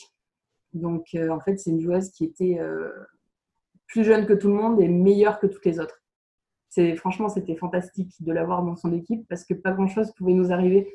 Donc, 0.73 1.17
en 1.31 1.41
fait, 1.41 1.57
c'est 1.57 1.71
une 1.71 1.81
joueuse 1.81 2.11
qui 2.11 2.25
était 2.25 2.59
plus 3.87 4.03
jeune 4.03 4.27
que 4.27 4.33
tout 4.33 4.49
le 4.49 4.55
monde 4.55 4.81
et 4.81 4.89
meilleure 4.89 5.39
que 5.39 5.47
toutes 5.47 5.65
les 5.65 5.79
autres. 5.79 6.03
C'est, 6.69 6.97
franchement, 6.97 7.29
c'était 7.29 7.55
fantastique 7.55 8.13
de 8.19 8.33
l'avoir 8.33 8.65
dans 8.65 8.75
son 8.75 8.93
équipe 8.93 9.25
parce 9.29 9.45
que 9.45 9.55
pas 9.55 9.71
grand-chose 9.71 10.13
pouvait 10.17 10.33
nous 10.33 10.53
arriver. 10.53 10.93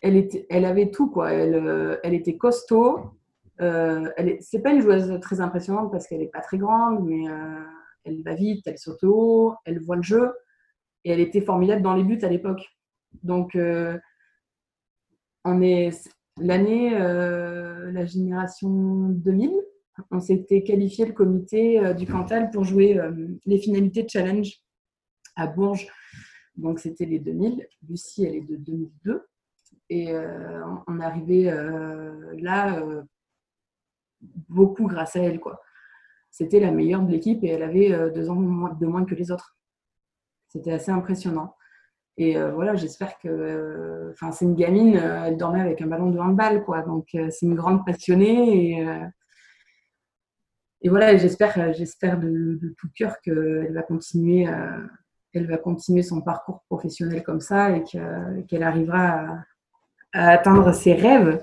Elle, 0.00 0.16
était, 0.16 0.46
elle 0.48 0.64
avait 0.64 0.90
tout, 0.90 1.10
quoi. 1.10 1.30
Elle, 1.30 2.00
elle 2.02 2.14
était 2.14 2.38
costaud. 2.38 3.12
Euh, 3.60 4.10
elle 4.16 4.28
est, 4.28 4.38
c'est 4.40 4.60
pas 4.60 4.70
une 4.70 4.82
joueuse 4.82 5.18
très 5.20 5.40
impressionnante 5.40 5.90
parce 5.90 6.06
qu'elle 6.06 6.20
n'est 6.20 6.28
pas 6.28 6.40
très 6.40 6.58
grande, 6.58 7.06
mais 7.06 7.28
euh, 7.28 7.62
elle 8.04 8.22
va 8.22 8.34
vite, 8.34 8.66
elle 8.66 8.78
saute 8.78 9.02
haut, 9.04 9.54
elle 9.64 9.80
voit 9.80 9.96
le 9.96 10.02
jeu. 10.02 10.32
Et 11.04 11.10
elle 11.10 11.20
était 11.20 11.40
formidable 11.40 11.82
dans 11.82 11.94
les 11.94 12.04
buts 12.04 12.18
à 12.22 12.28
l'époque. 12.28 12.66
Donc, 13.22 13.54
euh, 13.54 13.98
on 15.44 15.62
est 15.62 15.90
l'année, 16.38 16.94
euh, 16.94 17.90
la 17.92 18.04
génération 18.04 18.68
2000, 18.68 19.52
on 20.10 20.20
s'était 20.20 20.62
qualifié 20.62 21.06
le 21.06 21.12
comité 21.12 21.94
du 21.94 22.06
Cantal 22.06 22.50
pour 22.50 22.64
jouer 22.64 23.00
les 23.46 23.58
finalités 23.58 24.02
de 24.02 24.10
challenge 24.10 24.60
à 25.36 25.46
Bourges. 25.46 25.86
Donc 26.56 26.80
c'était 26.80 27.06
les 27.06 27.18
2000. 27.18 27.66
Lucie, 27.88 28.26
elle 28.26 28.34
est 28.34 28.40
de 28.42 28.56
2002. 28.56 29.26
Et 29.88 30.14
on 30.88 31.00
arrivé 31.00 31.50
euh, 31.50 32.34
là 32.38 32.80
euh, 32.80 33.02
beaucoup 34.20 34.86
grâce 34.86 35.16
à 35.16 35.20
elle. 35.20 35.40
quoi. 35.40 35.62
C'était 36.30 36.60
la 36.60 36.70
meilleure 36.70 37.02
de 37.02 37.10
l'équipe 37.10 37.42
et 37.44 37.48
elle 37.48 37.62
avait 37.62 37.92
euh, 37.92 38.10
deux 38.10 38.28
ans 38.30 38.36
de 38.36 38.86
moins 38.86 39.04
que 39.04 39.14
les 39.14 39.30
autres. 39.30 39.56
C'était 40.48 40.72
assez 40.72 40.90
impressionnant. 40.90 41.54
Et 42.18 42.36
euh, 42.36 42.52
voilà, 42.52 42.74
j'espère 42.74 43.18
que. 43.18 43.28
euh, 43.28 44.10
Enfin, 44.12 44.32
c'est 44.32 44.44
une 44.46 44.54
gamine, 44.54 44.94
elle 44.96 45.36
dormait 45.36 45.60
avec 45.60 45.82
un 45.82 45.86
ballon 45.86 46.10
de 46.10 46.18
handball, 46.18 46.64
quoi. 46.64 46.80
Donc, 46.82 47.08
c'est 47.12 47.42
une 47.42 47.54
grande 47.54 47.84
passionnée. 47.84 48.78
Et, 48.80 48.86
et 50.82 50.88
voilà, 50.88 51.16
j'espère, 51.16 51.74
j'espère 51.74 52.18
de, 52.18 52.58
tout 52.78 52.88
cœur 52.94 53.20
qu'elle 53.20 53.72
va 53.74 53.82
continuer. 53.82 54.46
elle 55.34 55.46
va 55.46 55.58
continuer 55.58 56.02
son 56.02 56.22
parcours 56.22 56.62
professionnel 56.68 57.22
comme 57.22 57.40
ça 57.40 57.76
et 57.76 57.82
que- 57.84 58.40
qu'elle 58.42 58.62
arrivera 58.62 59.04
à, 59.08 59.44
à 60.14 60.28
atteindre 60.30 60.72
ses 60.72 60.94
rêves. 60.94 61.42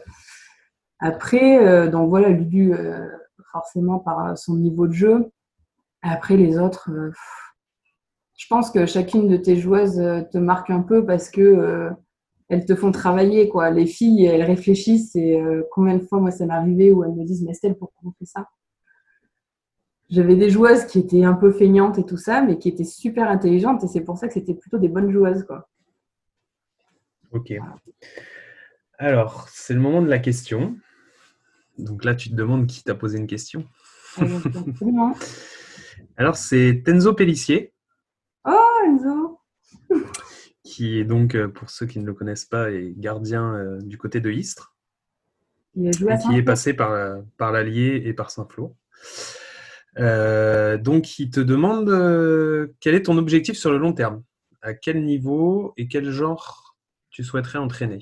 Après, 1.03 1.67
euh, 1.67 1.89
donc 1.89 2.07
voilà, 2.07 2.29
Lulu, 2.29 2.73
euh, 2.73 3.05
forcément 3.51 3.99
par 3.99 4.37
son 4.37 4.55
niveau 4.55 4.87
de 4.87 4.93
jeu. 4.93 5.31
Après, 6.01 6.37
les 6.37 6.57
autres, 6.57 6.89
euh, 6.91 7.11
je 8.37 8.47
pense 8.47 8.71
que 8.71 8.85
chacune 8.85 9.27
de 9.27 9.35
tes 9.35 9.57
joueuses 9.57 10.01
te 10.31 10.37
marque 10.37 10.69
un 10.69 10.81
peu 10.81 11.05
parce 11.05 11.29
que 11.29 11.91
elles 12.47 12.65
te 12.65 12.73
font 12.73 12.93
travailler. 12.93 13.49
Quoi. 13.49 13.69
Les 13.69 13.85
filles, 13.85 14.25
elles 14.25 14.43
réfléchissent 14.43 15.13
et 15.15 15.41
combien 15.71 15.97
de 15.97 16.03
fois, 16.03 16.19
moi, 16.19 16.31
ça 16.31 16.45
m'est 16.45 16.53
arrivé 16.53 16.91
où 16.91 17.03
elles 17.03 17.13
me 17.13 17.25
disent, 17.25 17.43
mais 17.43 17.51
Estelle, 17.51 17.75
pourquoi 17.75 18.09
on 18.09 18.11
fait 18.13 18.25
ça? 18.25 18.47
J'avais 20.09 20.35
des 20.35 20.49
joueuses 20.49 20.85
qui 20.85 20.99
étaient 20.99 21.23
un 21.23 21.33
peu 21.33 21.51
feignantes 21.51 21.99
et 21.99 22.05
tout 22.05 22.17
ça, 22.17 22.41
mais 22.41 22.57
qui 22.57 22.69
étaient 22.69 22.83
super 22.83 23.29
intelligentes 23.29 23.83
et 23.83 23.87
c'est 23.87 24.01
pour 24.01 24.17
ça 24.17 24.27
que 24.27 24.33
c'était 24.33 24.55
plutôt 24.55 24.77
des 24.77 24.89
bonnes 24.89 25.11
joueuses. 25.11 25.43
Quoi. 25.43 25.67
Ok. 27.31 27.53
Alors, 28.97 29.47
c'est 29.49 29.73
le 29.73 29.79
moment 29.81 30.01
de 30.01 30.09
la 30.09 30.19
question. 30.19 30.75
Donc 31.77 32.03
là, 32.05 32.15
tu 32.15 32.29
te 32.29 32.35
demandes 32.35 32.67
qui 32.67 32.83
t'a 32.83 32.95
posé 32.95 33.17
une 33.17 33.27
question. 33.27 33.65
Alors, 34.17 34.41
absolument. 34.67 35.15
Alors, 36.17 36.35
c'est 36.37 36.81
Tenzo 36.85 37.13
Pellissier, 37.13 37.73
Oh, 38.45 38.59
Enzo 38.85 39.39
qui 40.63 40.97
est 40.99 41.03
donc, 41.03 41.35
euh, 41.35 41.47
pour 41.49 41.69
ceux 41.69 41.85
qui 41.85 41.99
ne 41.99 42.05
le 42.05 42.13
connaissent 42.13 42.45
pas, 42.45 42.71
est 42.71 42.93
gardien 42.97 43.53
euh, 43.55 43.79
du 43.81 43.97
côté 43.97 44.19
de 44.21 44.31
Istres, 44.31 44.75
Il 45.75 45.87
a 45.87 45.91
joué 45.91 46.11
à 46.11 46.15
et 46.15 46.19
qui 46.19 46.37
est 46.37 46.43
passé 46.43 46.73
par, 46.73 46.91
la- 46.91 47.21
par 47.37 47.51
l'Allier 47.51 48.01
et 48.05 48.13
par 48.13 48.31
Saint-Flour. 48.31 48.75
Euh, 49.99 50.77
donc, 50.77 51.19
il 51.19 51.29
te 51.29 51.39
demande 51.39 51.89
euh, 51.89 52.73
quel 52.79 52.95
est 52.95 53.03
ton 53.03 53.17
objectif 53.17 53.57
sur 53.57 53.71
le 53.71 53.77
long 53.77 53.93
terme? 53.93 54.23
À 54.61 54.73
quel 54.73 55.03
niveau 55.03 55.73
et 55.77 55.87
quel 55.87 56.09
genre 56.09 56.75
tu 57.09 57.23
souhaiterais 57.23 57.59
entraîner? 57.59 57.99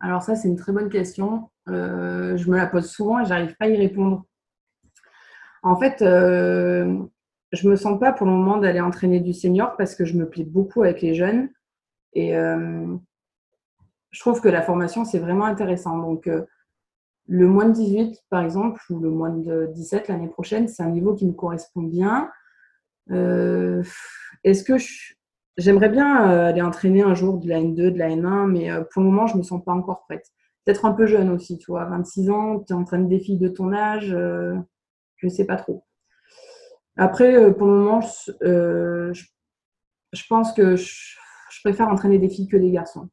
Alors 0.00 0.22
ça, 0.22 0.34
c'est 0.36 0.48
une 0.48 0.56
très 0.56 0.72
bonne 0.72 0.88
question. 0.88 1.50
Euh, 1.68 2.36
je 2.36 2.50
me 2.50 2.56
la 2.56 2.66
pose 2.66 2.90
souvent 2.90 3.20
et 3.20 3.24
j'arrive 3.24 3.56
pas 3.56 3.66
à 3.66 3.68
y 3.68 3.76
répondre. 3.76 4.24
En 5.62 5.76
fait, 5.76 6.02
euh, 6.02 6.98
je 7.52 7.68
me 7.68 7.76
sens 7.76 7.98
pas 7.98 8.12
pour 8.12 8.26
le 8.26 8.32
moment 8.32 8.58
d'aller 8.58 8.80
entraîner 8.80 9.20
du 9.20 9.32
senior 9.32 9.76
parce 9.76 9.94
que 9.94 10.04
je 10.04 10.14
me 10.16 10.28
plais 10.28 10.44
beaucoup 10.44 10.82
avec 10.82 11.00
les 11.00 11.14
jeunes 11.14 11.48
et 12.12 12.36
euh, 12.36 12.96
je 14.10 14.20
trouve 14.20 14.40
que 14.40 14.48
la 14.48 14.60
formation 14.62 15.04
c'est 15.04 15.18
vraiment 15.18 15.46
intéressant. 15.46 15.96
Donc 15.98 16.26
euh, 16.26 16.44
le 17.26 17.46
moins 17.46 17.66
de 17.66 17.72
18 17.72 18.22
par 18.28 18.42
exemple 18.42 18.82
ou 18.90 19.00
le 19.00 19.08
moins 19.08 19.30
de 19.30 19.70
17 19.72 20.08
l'année 20.08 20.28
prochaine, 20.28 20.68
c'est 20.68 20.82
un 20.82 20.90
niveau 20.90 21.14
qui 21.14 21.26
me 21.26 21.32
correspond 21.32 21.82
bien. 21.82 22.30
Est-ce 23.08 24.64
que 24.64 24.76
je- 24.76 25.13
j'aimerais 25.56 25.88
bien 25.88 26.30
euh, 26.30 26.48
aller 26.48 26.62
entraîner 26.62 27.02
un 27.02 27.14
jour 27.14 27.38
de 27.38 27.48
la 27.48 27.60
N2, 27.60 27.92
de 27.92 27.98
la 27.98 28.08
N1, 28.08 28.50
mais 28.50 28.70
euh, 28.70 28.82
pour 28.92 29.02
le 29.02 29.08
moment 29.08 29.26
je 29.26 29.36
me 29.36 29.42
sens 29.42 29.62
pas 29.64 29.72
encore 29.72 30.02
prête. 30.04 30.26
Peut-être 30.64 30.84
un 30.84 30.92
peu 30.92 31.06
jeune 31.06 31.30
aussi, 31.30 31.58
tu 31.58 31.70
vois, 31.70 31.84
26 31.84 32.30
ans, 32.30 32.60
tu 32.60 32.72
entraînes 32.72 33.08
des 33.08 33.18
filles 33.18 33.38
de 33.38 33.48
ton 33.48 33.72
âge, 33.72 34.12
euh, 34.14 34.54
je 35.16 35.28
sais 35.28 35.46
pas 35.46 35.56
trop. 35.56 35.84
Après, 36.96 37.34
euh, 37.34 37.52
pour 37.52 37.66
le 37.66 37.74
moment, 37.74 38.00
je, 38.00 39.12
pense 40.28 40.52
que 40.52 40.76
je, 40.76 41.16
préfère 41.62 41.88
entraîner 41.88 42.18
des 42.18 42.28
filles 42.28 42.48
que 42.48 42.56
des 42.56 42.70
garçons. 42.70 43.08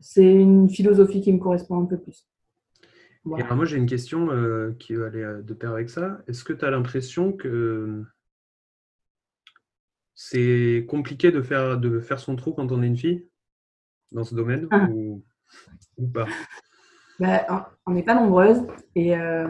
C'est 0.00 0.30
une 0.32 0.68
philosophie 0.68 1.20
qui 1.20 1.32
me 1.32 1.38
correspond 1.38 1.82
un 1.82 1.86
peu 1.86 1.98
plus. 1.98 2.28
Et 3.36 3.42
moi, 3.54 3.64
j'ai 3.64 3.76
une 3.76 3.86
question 3.86 4.28
qui 4.78 4.94
va 4.94 5.06
aller 5.06 5.42
de 5.42 5.54
pair 5.54 5.72
avec 5.72 5.90
ça. 5.90 6.20
Est-ce 6.28 6.44
que 6.44 6.52
tu 6.52 6.64
as 6.64 6.70
l'impression 6.70 7.32
que 7.32 8.04
c'est 10.20 10.84
compliqué 10.88 11.30
de 11.30 11.40
faire, 11.42 11.78
de 11.78 12.00
faire 12.00 12.18
son 12.18 12.34
trou 12.34 12.52
quand 12.52 12.72
on 12.72 12.82
est 12.82 12.88
une 12.88 12.96
fille 12.96 13.28
dans 14.10 14.24
ce 14.24 14.34
domaine 14.34 14.66
Ah. 14.72 14.88
ou, 14.90 15.22
ou 15.96 16.08
pas? 16.08 16.26
Ben, 17.20 17.40
on- 17.86 17.92
n'est 17.92 18.02
pas 18.02 18.16
nombreuses. 18.16 18.66
Et 18.96 19.16
euh, 19.16 19.46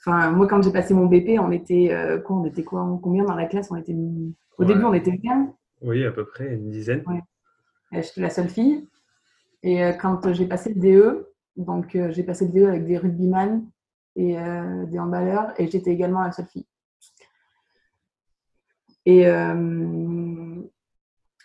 enfin, 0.00 0.32
moi, 0.32 0.48
quand 0.48 0.60
j'ai 0.62 0.72
passé 0.72 0.94
mon 0.94 1.06
BP, 1.06 1.38
on 1.38 1.52
était 1.52 1.92
euh, 1.92 2.18
quoi 2.18 2.36
On 2.38 2.44
était 2.44 2.64
quoi 2.64 2.98
Combien 3.00 3.24
dans 3.24 3.36
la 3.36 3.46
classe? 3.46 3.70
On 3.70 3.76
était 3.76 3.94
au 3.94 4.34
Ouais. 4.58 4.66
début, 4.66 4.82
on 4.82 4.92
était 4.94 5.16
15. 5.16 5.46
Oui, 5.82 6.04
à 6.04 6.10
peu 6.10 6.24
près, 6.26 6.52
une 6.52 6.70
dizaine. 6.72 7.04
Euh, 7.08 8.02
J'étais 8.02 8.20
la 8.20 8.30
seule 8.30 8.48
fille. 8.48 8.88
Et 9.62 9.84
euh, 9.84 9.92
quand 9.92 10.32
j'ai 10.32 10.46
passé 10.46 10.74
le 10.74 10.80
DE, 10.80 11.28
donc 11.56 11.94
euh, 11.94 12.10
j'ai 12.10 12.24
passé 12.24 12.46
le 12.48 12.52
DE 12.52 12.64
avec 12.66 12.84
des 12.84 12.98
rugbyman 12.98 13.64
et 14.16 14.36
euh, 14.40 14.86
des 14.86 14.98
handballeurs, 14.98 15.52
et 15.60 15.68
j'étais 15.68 15.92
également 15.92 16.22
la 16.22 16.32
seule 16.32 16.46
fille. 16.46 16.66
Et 19.06 19.26
euh, 19.26 20.62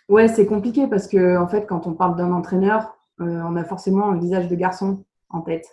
ouais, 0.08 0.28
c'est 0.28 0.46
compliqué 0.46 0.86
parce 0.86 1.06
que 1.06 1.36
en 1.36 1.46
fait, 1.46 1.66
quand 1.66 1.86
on 1.86 1.94
parle 1.94 2.16
d'un 2.16 2.32
entraîneur, 2.32 2.96
euh, 3.20 3.42
on 3.44 3.56
a 3.56 3.64
forcément 3.64 4.08
un 4.10 4.18
visage 4.18 4.48
de 4.48 4.56
garçon 4.56 5.04
en 5.28 5.42
tête. 5.42 5.66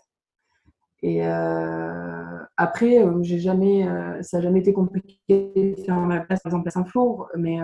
Et 1.04 1.26
euh, 1.26 2.40
après, 2.58 3.06
j'ai 3.22 3.40
jamais, 3.40 3.88
ça 4.22 4.38
n'a 4.38 4.44
jamais 4.44 4.60
été 4.60 4.74
compliqué 4.74 5.52
de 5.56 5.82
faire 5.84 6.00
ma 6.00 6.22
place, 6.22 6.42
par 6.42 6.52
exemple, 6.52 6.68
à 6.68 6.72
Saint-Flour, 6.72 7.30
mais 7.38 7.60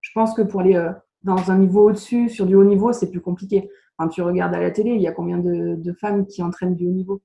je 0.00 0.10
pense 0.14 0.32
que 0.32 0.42
pour 0.42 0.60
aller 0.60 0.80
dans 1.24 1.50
un 1.50 1.58
niveau 1.58 1.88
au-dessus, 1.88 2.28
sur 2.28 2.46
du 2.46 2.54
haut 2.54 2.64
niveau, 2.64 2.92
c'est 2.92 3.10
plus 3.10 3.20
compliqué. 3.20 3.68
Quand 3.96 4.08
tu 4.08 4.22
regardes 4.22 4.54
à 4.54 4.60
la 4.60 4.70
télé, 4.70 4.92
il 4.92 5.02
y 5.02 5.08
a 5.08 5.12
combien 5.12 5.38
de, 5.38 5.92
femmes 6.00 6.24
qui 6.26 6.40
entraînent 6.40 6.76
du 6.76 6.86
haut 6.86 6.92
niveau? 6.92 7.20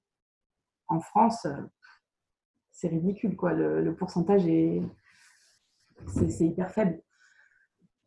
En 0.88 1.00
France, 1.00 1.45
c'est 2.71 2.88
ridicule, 2.88 3.36
quoi. 3.36 3.54
Le 3.54 3.93
pourcentage 3.93 4.47
est 4.47 4.82
c'est 6.08 6.46
hyper 6.46 6.72
faible. 6.72 7.00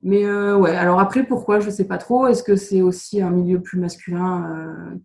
Mais 0.03 0.25
euh, 0.25 0.57
ouais, 0.57 0.77
alors 0.77 1.01
après, 1.01 1.25
pourquoi 1.25 1.61
Je 1.61 1.71
sais 1.71 1.87
pas 1.87 1.99
trop. 1.99 2.27
Est-ce 2.27 2.43
que 2.43 2.57
c'est 2.57 2.83
aussi 2.83 3.23
un 3.23 3.31
milieu 3.31 3.63
plus 3.63 3.79
masculin, 3.79 4.51
euh, 4.55 4.97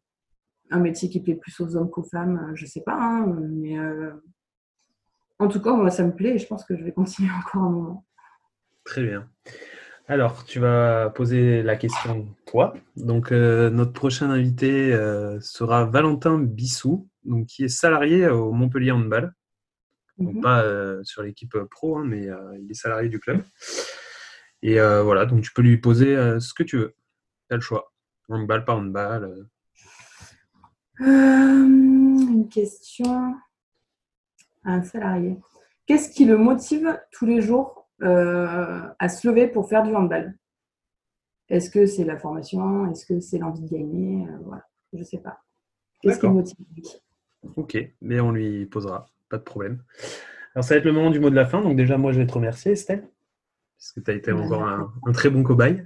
un 0.72 0.80
métier 0.80 1.10
qui 1.10 1.22
plaît 1.22 1.36
plus 1.36 1.58
aux 1.62 1.76
hommes 1.78 1.90
qu'aux 1.90 2.04
femmes? 2.04 2.52
Je 2.56 2.66
sais 2.66 2.82
pas. 2.82 2.98
hein, 3.00 3.34
mais 3.50 3.80
euh, 3.80 4.12
en 5.40 5.48
tout 5.48 5.62
cas, 5.62 5.74
moi, 5.74 5.90
ça 5.90 6.04
me 6.04 6.14
plaît 6.14 6.36
et 6.36 6.38
je 6.38 6.48
pense 6.48 6.66
que 6.66 6.76
je 6.76 6.84
vais 6.84 6.92
continuer 6.92 7.30
encore 7.40 7.64
un 7.64 7.70
moment. 7.70 8.06
Très 8.84 9.04
bien. 9.04 9.30
Alors, 10.08 10.44
tu 10.44 10.60
vas 10.60 11.12
poser 11.12 11.62
la 11.62 11.76
question, 11.76 12.28
toi. 12.48 12.74
Donc, 12.98 13.32
euh, 13.32 13.70
notre 13.70 13.94
prochain 13.94 14.32
invité 14.32 14.92
euh, 14.92 15.40
sera 15.40 15.86
Valentin 15.86 16.40
Bissou, 16.40 17.08
qui 17.48 17.66
est 17.66 17.70
salarié 17.70 18.28
au 18.28 18.52
Montpellier 18.52 18.92
Handball. 18.92 19.34
Donc, 20.20 20.36
Mhm. 20.36 20.42
pas 20.42 20.64
euh, 20.64 21.02
sur 21.04 21.24
l'équipe 21.24 21.58
pro, 21.72 21.98
hein, 21.98 22.04
mais 22.06 22.28
euh, 22.28 22.58
il 22.60 22.70
est 22.70 22.76
salarié 22.76 23.10
du 23.10 23.20
club. 23.20 23.42
Et 24.62 24.80
euh, 24.80 25.02
voilà, 25.04 25.26
donc 25.26 25.42
tu 25.42 25.52
peux 25.54 25.62
lui 25.62 25.78
poser 25.78 26.16
euh, 26.16 26.40
ce 26.40 26.54
que 26.54 26.64
tu 26.64 26.78
veux. 26.78 26.96
Tu 27.50 27.54
as 27.54 27.56
le 27.56 27.62
choix. 27.62 27.92
Handball, 28.28 28.66
pas 28.66 28.76
handball. 28.76 29.24
euh. 29.24 29.44
Euh, 31.02 31.66
une 31.66 32.50
question 32.50 33.36
à 34.66 34.74
un 34.74 34.84
salarié. 34.84 35.38
Qu'est-ce 35.86 36.10
qui 36.10 36.26
le 36.26 36.38
motive 36.38 37.00
tous 37.12 37.26
les 37.26 37.42
jours 37.42 37.90
euh, 38.04 38.82
à 39.00 39.10
se 39.10 39.28
lever 39.28 39.48
pour 39.48 39.70
faire 39.70 39.84
du 39.84 39.96
handball? 39.96 40.38
Est-ce 41.48 41.70
que 41.72 41.86
c'est 41.86 42.04
la 42.04 42.18
formation? 42.18 42.92
Est-ce 42.92 43.06
que 43.06 43.20
c'est 43.22 43.38
l'envie 43.40 43.62
de 43.62 43.70
gagner? 43.70 44.28
Euh, 44.28 44.38
Voilà, 44.44 44.68
je 44.94 45.00
ne 45.00 45.04
sais 45.04 45.18
pas. 45.20 45.40
Qu'est-ce 46.02 46.20
qui 46.20 46.28
le 46.28 46.34
motive? 46.34 46.58
Ok, 47.56 47.78
mais 48.02 48.20
on 48.20 48.32
lui 48.32 48.66
posera, 48.66 49.10
pas 49.30 49.38
de 49.38 49.44
problème. 49.44 49.84
Alors, 50.56 50.64
ça 50.66 50.74
va 50.74 50.80
être 50.80 50.86
le 50.86 50.92
moment 50.92 51.12
du 51.12 51.20
mot 51.20 51.30
de 51.30 51.36
la 51.36 51.46
fin. 51.46 51.62
Donc, 51.62 51.76
déjà, 51.78 51.98
moi, 51.98 52.12
je 52.12 52.20
vais 52.20 52.28
te 52.28 52.34
remercier, 52.34 52.72
Estelle, 52.74 53.08
parce 53.78 53.92
que 53.94 54.00
tu 54.02 54.12
as 54.12 54.14
été 54.16 54.32
encore 54.32 54.64
un, 54.64 54.94
un 55.06 55.12
très 55.12 55.30
bon 55.30 55.44
cobaye. 55.44 55.86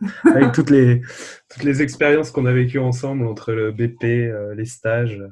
Avec 0.24 0.52
toutes 0.52 0.70
les, 0.70 1.00
toutes 1.48 1.62
les 1.62 1.80
expériences 1.80 2.30
qu'on 2.32 2.46
a 2.46 2.52
vécues 2.52 2.80
ensemble 2.80 3.24
entre 3.26 3.52
le 3.52 3.70
BP, 3.70 4.04
euh, 4.04 4.54
les 4.54 4.64
stages, 4.64 5.22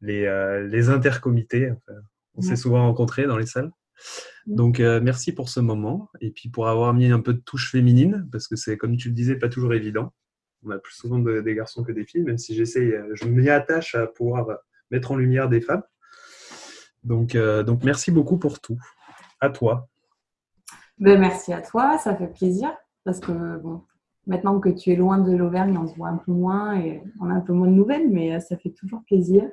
les, 0.00 0.24
euh, 0.26 0.66
les 0.66 0.88
intercomités. 0.88 1.70
Enfin, 1.70 1.98
on 2.34 2.40
s'est 2.42 2.50
Ouais. 2.50 2.56
souvent 2.56 2.82
rencontrés 2.86 3.26
dans 3.26 3.36
les 3.38 3.46
salles. 3.46 3.70
Donc, 4.46 4.80
euh, 4.80 5.00
merci 5.00 5.32
pour 5.32 5.48
ce 5.50 5.60
moment 5.60 6.08
et 6.20 6.30
puis 6.32 6.48
pour 6.48 6.66
avoir 6.68 6.92
mis 6.94 7.12
un 7.12 7.20
peu 7.20 7.34
de 7.34 7.40
touche 7.40 7.70
féminine, 7.70 8.26
parce 8.32 8.48
que 8.48 8.56
c'est, 8.56 8.76
comme 8.76 8.96
tu 8.96 9.08
le 9.08 9.14
disais, 9.14 9.36
pas 9.36 9.48
toujours 9.48 9.74
évident. 9.74 10.12
On 10.64 10.70
a 10.70 10.78
plus 10.78 10.94
souvent 10.94 11.18
de- 11.18 11.40
des 11.40 11.54
garçons 11.54 11.84
que 11.84 11.92
des 11.92 12.04
filles, 12.04 12.22
même 12.22 12.38
si 12.38 12.54
j'essaye, 12.56 12.92
je 13.14 13.24
m'y 13.26 13.48
attache 13.50 13.94
à 13.94 14.06
pouvoir 14.06 14.58
mettre 14.90 15.12
en 15.12 15.16
lumière 15.16 15.48
des 15.48 15.60
femmes. 15.60 15.82
Donc, 17.04 17.34
euh, 17.34 17.62
donc 17.62 17.82
merci 17.84 18.10
beaucoup 18.10 18.38
pour 18.38 18.60
tout. 18.60 18.78
À 19.40 19.48
toi. 19.50 19.88
Ben, 20.98 21.18
merci 21.18 21.52
à 21.52 21.62
toi, 21.62 21.96
ça 21.98 22.14
fait 22.14 22.28
plaisir 22.28 22.70
parce 23.04 23.20
que 23.20 23.56
bon, 23.58 23.82
maintenant 24.26 24.60
que 24.60 24.68
tu 24.68 24.90
es 24.92 24.96
loin 24.96 25.18
de 25.18 25.34
l'Auvergne, 25.34 25.78
on 25.78 25.86
se 25.86 25.94
voit 25.94 26.08
un 26.08 26.18
peu 26.18 26.32
moins 26.32 26.78
et 26.78 27.02
on 27.20 27.30
a 27.30 27.34
un 27.34 27.40
peu 27.40 27.54
moins 27.54 27.68
de 27.68 27.72
nouvelles, 27.72 28.10
mais 28.10 28.34
euh, 28.34 28.40
ça 28.40 28.58
fait 28.58 28.70
toujours 28.70 29.02
plaisir. 29.06 29.48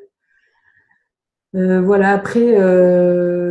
Euh, 1.55 1.81
voilà, 1.81 2.11
après, 2.11 2.59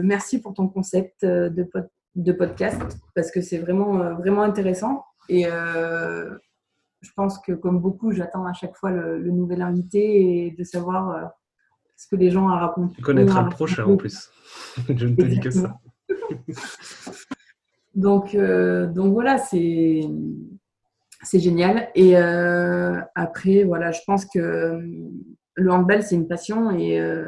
merci 0.02 0.40
pour 0.40 0.52
ton 0.52 0.68
concept 0.68 1.24
de, 1.24 1.68
de 2.14 2.32
podcast 2.32 2.80
parce 3.14 3.30
que 3.30 3.40
c'est 3.40 3.58
vraiment, 3.58 4.14
vraiment 4.14 4.42
intéressant 4.42 5.06
et 5.30 5.44
je 5.44 7.10
pense 7.16 7.38
que 7.38 7.52
comme 7.52 7.80
beaucoup, 7.80 8.12
j'attends 8.12 8.44
à 8.44 8.52
chaque 8.52 8.76
fois 8.76 8.90
le, 8.90 9.30
nouvel 9.30 9.62
invité 9.62 10.46
et 10.46 10.50
de 10.50 10.62
savoir 10.62 11.32
ce 11.96 12.06
que 12.08 12.16
les 12.16 12.30
gens 12.30 12.48
à 12.48 12.58
raconter. 12.58 12.96
Tu 12.96 13.02
connaîtras 13.02 13.42
le 13.42 13.50
prochain 13.50 13.84
en 13.84 13.96
plus. 13.96 14.30
je 14.88 15.06
ne 15.06 15.14
te 15.16 15.22
dis 15.22 15.40
que 15.40 15.50
ça. 15.50 15.78
Donc, 17.94 18.34
euh, 18.34 18.86
donc 18.88 19.14
voilà, 19.14 19.38
c'est 19.38 20.02
c'est 21.22 21.40
génial. 21.40 21.90
Et 21.94 22.16
euh, 22.16 23.00
après, 23.14 23.64
voilà, 23.64 23.90
je 23.90 24.00
pense 24.06 24.24
que 24.26 24.38
euh, 24.38 24.80
le 25.54 25.70
handball, 25.70 26.02
c'est 26.02 26.14
une 26.14 26.28
passion 26.28 26.70
et 26.70 27.00
euh, 27.00 27.24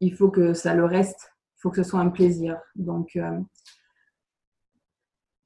il 0.00 0.14
faut 0.14 0.30
que 0.30 0.52
ça 0.52 0.74
le 0.74 0.84
reste. 0.84 1.32
Il 1.56 1.60
faut 1.62 1.70
que 1.70 1.82
ce 1.82 1.88
soit 1.88 2.00
un 2.00 2.10
plaisir. 2.10 2.58
Donc, 2.74 3.16
euh, 3.16 3.40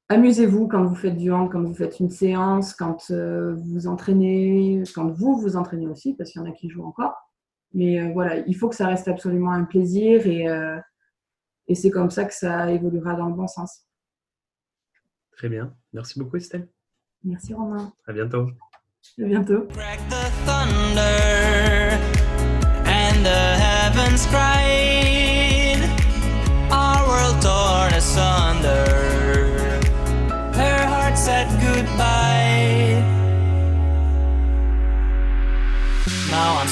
amusez-vous 0.09 0.67
quand 0.69 0.85
vous 0.85 0.97
faites 0.97 1.17
du 1.17 1.31
hand, 1.31 1.51
quand 1.51 1.63
vous 1.63 1.75
faites 1.75 2.01
une 2.01 2.11
séance, 2.11 2.75
quand 2.75 3.11
vous 3.11 3.73
vous 3.75 3.87
entraînez, 3.87 4.83
quand 4.95 5.09
vous 5.09 5.39
vous 5.39 5.57
entraînez 5.57 5.87
aussi, 5.87 6.15
parce 6.15 6.31
qu'il 6.31 6.43
y 6.43 6.45
en 6.45 6.49
a 6.49 6.53
qui 6.53 6.69
jouent 6.69 6.85
encore. 6.85 7.15
Mais 7.73 8.01
euh, 8.01 8.13
voilà, 8.13 8.39
il 8.39 8.57
faut 8.57 8.69
que 8.69 8.77
ça 8.77 8.89
reste 8.89 9.09
absolument 9.09 9.53
un 9.53 9.65
plaisir 9.65 10.27
et, 10.27 10.49
euh, 10.49 10.79
et 11.69 11.75
c'est 11.75 11.91
comme 11.91 12.11
ça 12.11 12.25
que 12.25 12.35
ça 12.35 12.71
évoluera 12.71 13.15
dans 13.15 13.29
le 13.29 13.35
bon 13.35 13.47
sens. 13.47 13.87
Très 15.33 15.49
bien. 15.49 15.75
Merci 15.93 16.19
beaucoup, 16.19 16.37
Estelle. 16.37 16.69
Merci 17.25 17.55
Romain. 17.55 17.93
À 18.07 18.13
bientôt. 18.13 18.49
À 19.19 19.25
bientôt. 19.25 19.67
Crack 19.69 20.01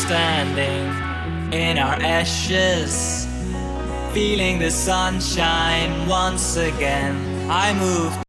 standing 0.08 1.52
in 1.52 1.76
our 1.76 2.00
ashes, 2.00 3.26
feeling 4.14 4.58
the 4.58 4.70
sunshine 4.70 6.08
once 6.08 6.56
again. 6.56 7.14
I 7.50 7.74
moved 7.74 8.27